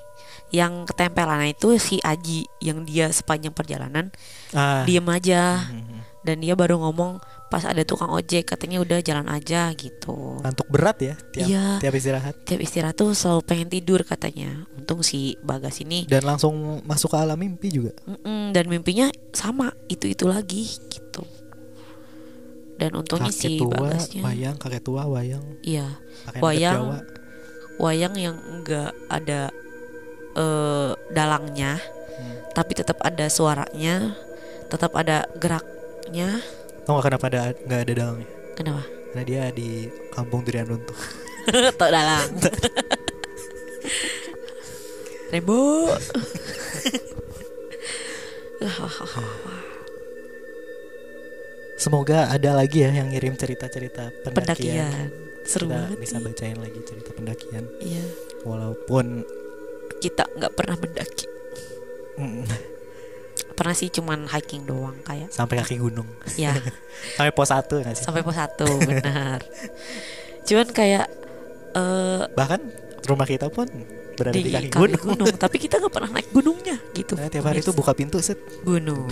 yang 0.52 0.85
ketempelan 0.85 1.48
itu 1.48 1.72
si 1.81 1.96
Aji 1.98 2.44
yang 2.61 2.85
dia 2.85 3.09
sepanjang 3.09 3.50
perjalanan 3.50 4.12
Ah. 4.52 4.85
diem 4.85 5.09
aja 5.09 5.64
Hmm. 5.64 6.05
dan 6.20 6.37
dia 6.38 6.52
baru 6.52 6.76
ngomong 6.79 7.16
pas 7.46 7.62
ada 7.62 7.78
tukang 7.80 8.11
ojek 8.11 8.42
katanya 8.44 8.78
udah 8.78 8.98
jalan 9.00 9.26
aja 9.26 9.70
gitu 9.72 10.42
Ngantuk 10.42 10.66
berat 10.66 10.98
ya 10.98 11.14
tiap 11.30 11.46
Iya. 11.46 11.64
tiap 11.78 11.94
istirahat 11.94 12.35
tiap 12.42 12.59
istirahat 12.59 12.94
tuh 12.94 13.12
selalu 13.12 13.40
pengen 13.42 13.68
tidur 13.68 14.02
katanya 14.02 14.66
untung 14.72 15.00
si 15.00 15.38
Bagas 15.40 15.78
ini 15.78 16.04
dan 16.04 16.22
langsung 16.22 16.52
masuk 16.82 17.09
ke 17.09 17.16
alam 17.16 17.35
mimpi 17.35 17.70
juga. 17.70 17.94
mm-mm, 18.02 18.50
dan 18.50 18.66
mimpinya 18.66 19.06
sama 19.30 19.70
itu 19.87 20.06
itu 20.06 20.26
lagi 20.26 20.66
gitu 20.87 21.22
dan 22.76 22.92
untungnya 22.92 23.30
kakek 23.30 23.40
si 23.46 23.56
tua, 23.56 23.72
Bagasnya 23.72 24.22
wayang, 24.22 24.56
kakek 24.59 24.82
tua, 24.82 25.02
wayang, 25.06 25.44
iya 25.62 25.96
Wayang. 26.37 26.76
Jawa. 26.76 26.98
wayang 27.78 28.14
yang 28.16 28.37
enggak 28.50 28.90
ada 29.06 29.48
eh, 30.35 30.90
dalangnya 31.09 31.78
Hmm. 32.16 32.32
tapi 32.52 32.72
tetap 32.72 32.96
ada 33.00 33.28
suaranya 33.28 34.16
tetap 34.66 34.96
ada 34.96 35.28
geraknya 35.37 36.40
Tau 36.87 36.94
gak 36.94 37.05
kenapa 37.05 37.25
ada 37.27 37.40
nggak 37.53 37.81
ada 37.83 37.92
dalangnya? 37.92 38.29
kenapa 38.55 38.83
Karena 38.87 39.22
dia 39.25 39.42
di 39.51 39.68
kampung 40.09 40.40
durian 40.40 40.66
runtuh. 40.66 40.99
tok 41.79 41.90
dalang 41.90 42.31
Rebo 45.29 45.90
Semoga 51.77 52.33
ada 52.33 52.57
lagi 52.57 52.83
ya 52.83 52.90
yang 52.90 53.12
ngirim 53.12 53.37
cerita-cerita 53.37 54.09
pendakian. 54.25 54.88
pendakian 54.88 55.09
seru 55.44 55.68
Kita 55.68 55.77
banget 55.77 55.99
bisa 56.01 56.16
nih. 56.16 56.25
bacain 56.25 56.59
lagi 56.59 56.81
cerita 56.83 57.11
pendakian. 57.12 57.64
iya 57.79 58.05
Walaupun 58.42 59.22
kita 59.99 60.25
nggak 60.33 60.53
pernah 60.53 60.77
mendaki 60.77 61.27
Mm. 62.16 62.49
Pernah 63.66 63.74
sih 63.76 63.90
cuman 63.90 64.31
hiking 64.31 64.62
doang 64.62 64.94
kayak 65.02 65.26
Sampai 65.29 65.59
kaki 65.59 65.83
gunung. 65.83 66.07
ya 66.38 66.55
Sampai 67.18 67.35
pos 67.35 67.50
satu 67.50 67.83
nggak 67.83 67.98
sih? 67.98 68.05
sampai 68.07 68.22
pos 68.22 68.38
satu 68.38 68.62
benar 68.79 69.42
cuman 70.40 70.68
kayak 70.70 71.11
eh 71.74 72.22
Bahkan 72.31 72.61
rumah 73.05 73.26
kita 73.26 73.50
pun 73.50 73.66
berada 74.14 74.31
di, 74.33 74.46
di, 74.46 74.55
kaki, 74.55 74.70
kaki 74.70 74.79
gunung. 74.79 75.02
gunung. 75.02 75.35
tapi 75.35 75.59
kita 75.59 75.76
nggak 75.76 75.90
pernah 75.90 76.11
naik 76.14 76.31
gunungnya 76.31 76.79
gitu 76.94 77.18
Nah, 77.18 77.26
tiap 77.26 77.42
hari 77.44 77.59
itu 77.59 77.74
buka 77.74 77.90
pintu 77.90 78.22
set. 78.22 78.38
gunung 78.62 79.11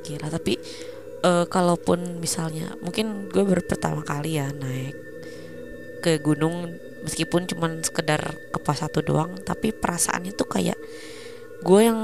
gila 0.00 0.28
tapi 0.28 0.56
eh, 1.20 1.44
kalaupun 1.46 2.20
misalnya 2.20 2.72
mungkin 2.80 3.28
gue 3.28 3.44
baru 3.44 3.60
pertama 3.60 4.00
kali 4.00 4.36
ya 4.36 4.48
naik 4.48 4.96
ke 6.00 6.20
gunung 6.20 6.72
meskipun 7.00 7.44
cuman 7.44 7.80
sekedar 7.80 8.20
ke 8.48 8.58
pos 8.58 8.80
satu 8.80 9.00
doang 9.00 9.36
tapi 9.40 9.72
perasaannya 9.72 10.32
tuh 10.32 10.48
kayak 10.48 10.76
gue 11.64 11.80
yang 11.80 12.00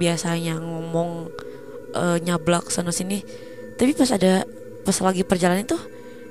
biasanya 0.00 0.56
ngomong 0.58 1.28
eh, 1.94 2.18
nyablak 2.24 2.72
sana 2.72 2.90
sini. 2.90 3.20
Tapi 3.76 3.92
pas 3.92 4.08
ada 4.10 4.48
pas 4.82 4.96
lagi 5.04 5.22
perjalanan 5.22 5.62
itu 5.62 5.78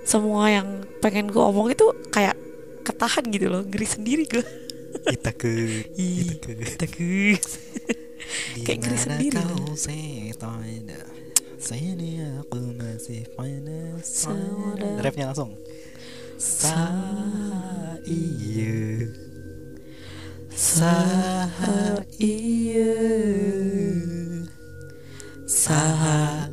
semua 0.03 0.49
yang 0.49 0.83
pengen 0.99 1.29
gue 1.29 1.39
omong 1.39 1.71
itu 1.71 1.85
kayak 2.09 2.35
ketahan 2.81 3.23
gitu 3.29 3.47
loh 3.47 3.61
ngeri 3.61 3.85
sendiri 3.85 4.25
gue 4.25 4.43
Kita 5.07 5.31
ke 5.31 5.51
kita 5.95 6.85
ke 6.89 7.37
Kayak 8.65 8.79
ngeri 8.85 8.97
sendiri. 8.97 9.39
kau 9.39 9.73
setan 9.75 10.87
Sini 11.61 12.17
aku 12.41 12.73
masih 12.73 13.21
panas. 13.37 14.25
Rapnya 14.97 15.29
langsung. 15.29 15.53
Sa 16.41 16.89
iya 18.01 19.05
Sa 20.61 20.93
iya. 22.21 22.93
Sa 25.49 25.81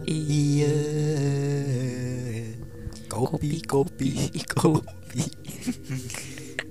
iya. 0.08 0.80
Kopi 3.12 3.60
kopi 3.68 4.32
kopi. 4.48 5.28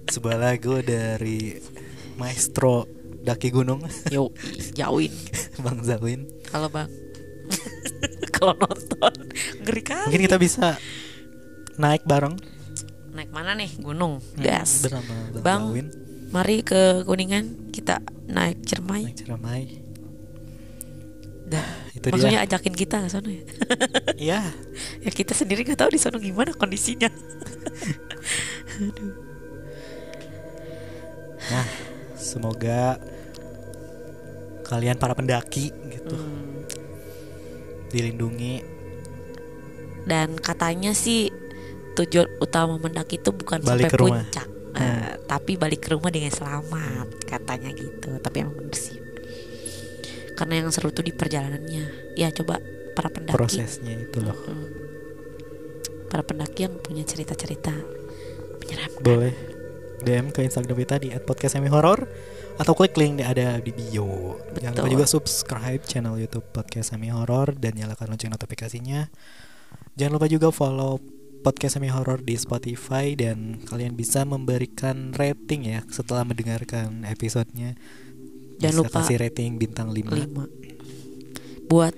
Sebuah 0.10 0.38
lagu 0.42 0.82
dari 0.82 1.62
Maestro 2.18 2.90
Daki 3.22 3.54
Gunung. 3.54 3.86
Yo, 4.10 4.34
jauhin 4.74 5.14
Bang 5.62 5.86
Zawin. 5.86 6.26
Kalau 6.42 6.74
bang. 6.74 6.90
Kalau 8.34 8.58
nonton 8.58 9.14
ngeri 9.62 9.86
kali. 9.86 10.10
Mungkin 10.10 10.26
kita 10.26 10.42
bisa 10.42 10.82
naik 11.78 12.02
bareng. 12.02 12.34
Naik 13.14 13.30
mana 13.30 13.54
nih? 13.54 13.78
Gunung. 13.78 14.26
Gas. 14.42 14.90
bersama 14.90 15.06
Bang, 15.38 15.46
Bang. 15.46 15.64
Zawin 15.70 15.88
mari 16.28 16.60
ke 16.62 17.04
kuningan 17.04 17.72
kita 17.72 18.00
naik 18.28 18.62
cermai. 18.64 19.08
Naik 19.08 19.18
Ciremai. 19.18 19.64
dah 21.48 21.64
Itu 21.96 22.12
maksudnya 22.12 22.44
ajakin 22.44 22.76
kita 22.76 23.00
ke 23.00 23.10
sana 23.10 23.30
ya? 23.32 23.44
Iya, 24.18 24.42
ya 25.00 25.12
kita 25.14 25.32
sendiri 25.32 25.64
nggak 25.64 25.80
tahu 25.80 25.96
di 25.96 26.02
sana 26.02 26.20
gimana 26.20 26.52
kondisinya. 26.52 27.08
Nah 31.48 31.68
semoga 32.20 33.00
kalian 34.68 35.00
para 35.00 35.16
pendaki 35.16 35.72
gitu 35.72 36.12
Hmm. 36.12 36.68
dilindungi. 37.88 38.60
Dan 40.04 40.36
katanya 40.36 40.92
sih 40.92 41.32
tujuan 41.96 42.28
utama 42.40 42.76
mendaki 42.76 43.16
itu 43.16 43.32
bukan 43.32 43.64
Balik 43.64 43.88
sampai 43.88 43.92
ke 43.92 43.98
rumah. 43.98 44.24
puncak 44.28 44.48
Hmm. 44.78 44.86
Eh, 44.86 45.14
tapi 45.26 45.58
balik 45.58 45.90
ke 45.90 45.98
rumah 45.98 46.14
dengan 46.14 46.30
selamat 46.30 47.26
katanya 47.26 47.74
gitu 47.74 48.22
tapi 48.22 48.46
emang 48.46 48.56
bener 48.62 48.78
sih 48.78 49.02
karena 50.38 50.62
yang 50.62 50.70
seru 50.70 50.94
tuh 50.94 51.02
di 51.02 51.18
perjalanannya 51.18 52.14
ya 52.14 52.30
coba 52.30 52.62
para 52.94 53.10
pendaki 53.10 53.34
prosesnya 53.34 53.98
itu 53.98 54.22
loh. 54.22 54.38
Mm. 54.38 54.68
para 56.14 56.22
pendaki 56.22 56.70
yang 56.70 56.78
punya 56.78 57.02
cerita-cerita 57.04 57.74
menyeramkan 58.62 59.02
Boleh 59.02 59.34
DM 59.98 60.30
ke 60.30 60.46
Instagram 60.46 60.78
kita 60.78 60.96
di 61.02 61.10
@podcastsemi-horror 61.10 62.00
atau 62.58 62.74
klik 62.74 62.98
link 62.98 63.22
yang 63.22 63.34
ada 63.34 63.48
di 63.62 63.70
bio. 63.70 64.38
Jangan 64.58 64.74
lupa 64.78 64.86
Betul. 64.90 64.94
juga 64.98 65.06
subscribe 65.06 65.82
channel 65.86 66.18
YouTube 66.18 66.46
Podcast 66.54 66.94
Semi 66.94 67.10
Horror 67.14 67.54
dan 67.54 67.78
nyalakan 67.78 68.14
lonceng 68.14 68.34
notifikasinya. 68.34 69.10
Jangan 69.98 70.14
lupa 70.18 70.28
juga 70.30 70.50
follow 70.50 71.02
Podcast 71.48 71.80
Semi 71.80 71.88
Horror 71.88 72.20
di 72.20 72.36
Spotify 72.36 73.16
dan 73.16 73.64
kalian 73.64 73.96
bisa 73.96 74.28
memberikan 74.28 75.16
rating 75.16 75.64
ya 75.64 75.80
setelah 75.88 76.28
mendengarkan 76.28 77.08
episodenya. 77.08 77.80
Jangan 78.60 78.76
Bisa 78.76 78.84
lupa 78.84 79.00
kasih 79.00 79.16
rating 79.16 79.56
bintang 79.56 79.96
5. 79.96 80.12
5 80.12 80.68
buat 81.68 81.92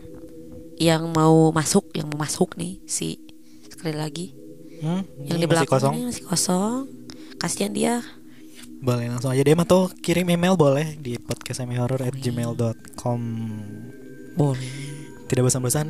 yang 0.77 1.09
mau 1.09 1.49
masuk 1.49 1.89
yang 1.93 2.09
mau 2.09 2.17
masuk 2.21 2.57
nih 2.57 2.81
si 2.85 3.17
sekali 3.65 3.97
lagi 3.97 4.38
Hmm, 4.79 5.03
yang 5.25 5.38
di 5.38 5.43
masih 5.43 5.51
belakang 5.51 5.75
kosong. 5.75 5.93
ini 5.93 6.07
masih 6.07 6.23
kosong 6.23 6.88
kasihan 7.35 7.69
dia 7.69 8.01
Boleh 8.79 9.12
langsung 9.12 9.29
aja 9.29 9.41
DM 9.41 9.59
atau 9.59 9.91
kirim 9.91 10.25
email 10.25 10.55
boleh 10.55 10.95
di 10.95 11.19
podcastsemihorror@gmail.com. 11.19 13.21
boleh 14.33 14.73
Tidak 15.27 15.43
bosan-bosan 15.43 15.88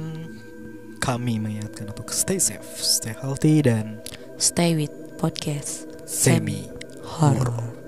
kami 1.00 1.40
mengingatkan 1.40 1.90
untuk 1.90 2.12
stay 2.12 2.38
safe, 2.38 2.68
stay 2.80 3.16
healthy 3.16 3.64
dan 3.64 4.04
stay 4.36 4.76
with 4.76 4.92
podcast. 5.18 5.88
semi 6.10 6.66
horror 7.06 7.79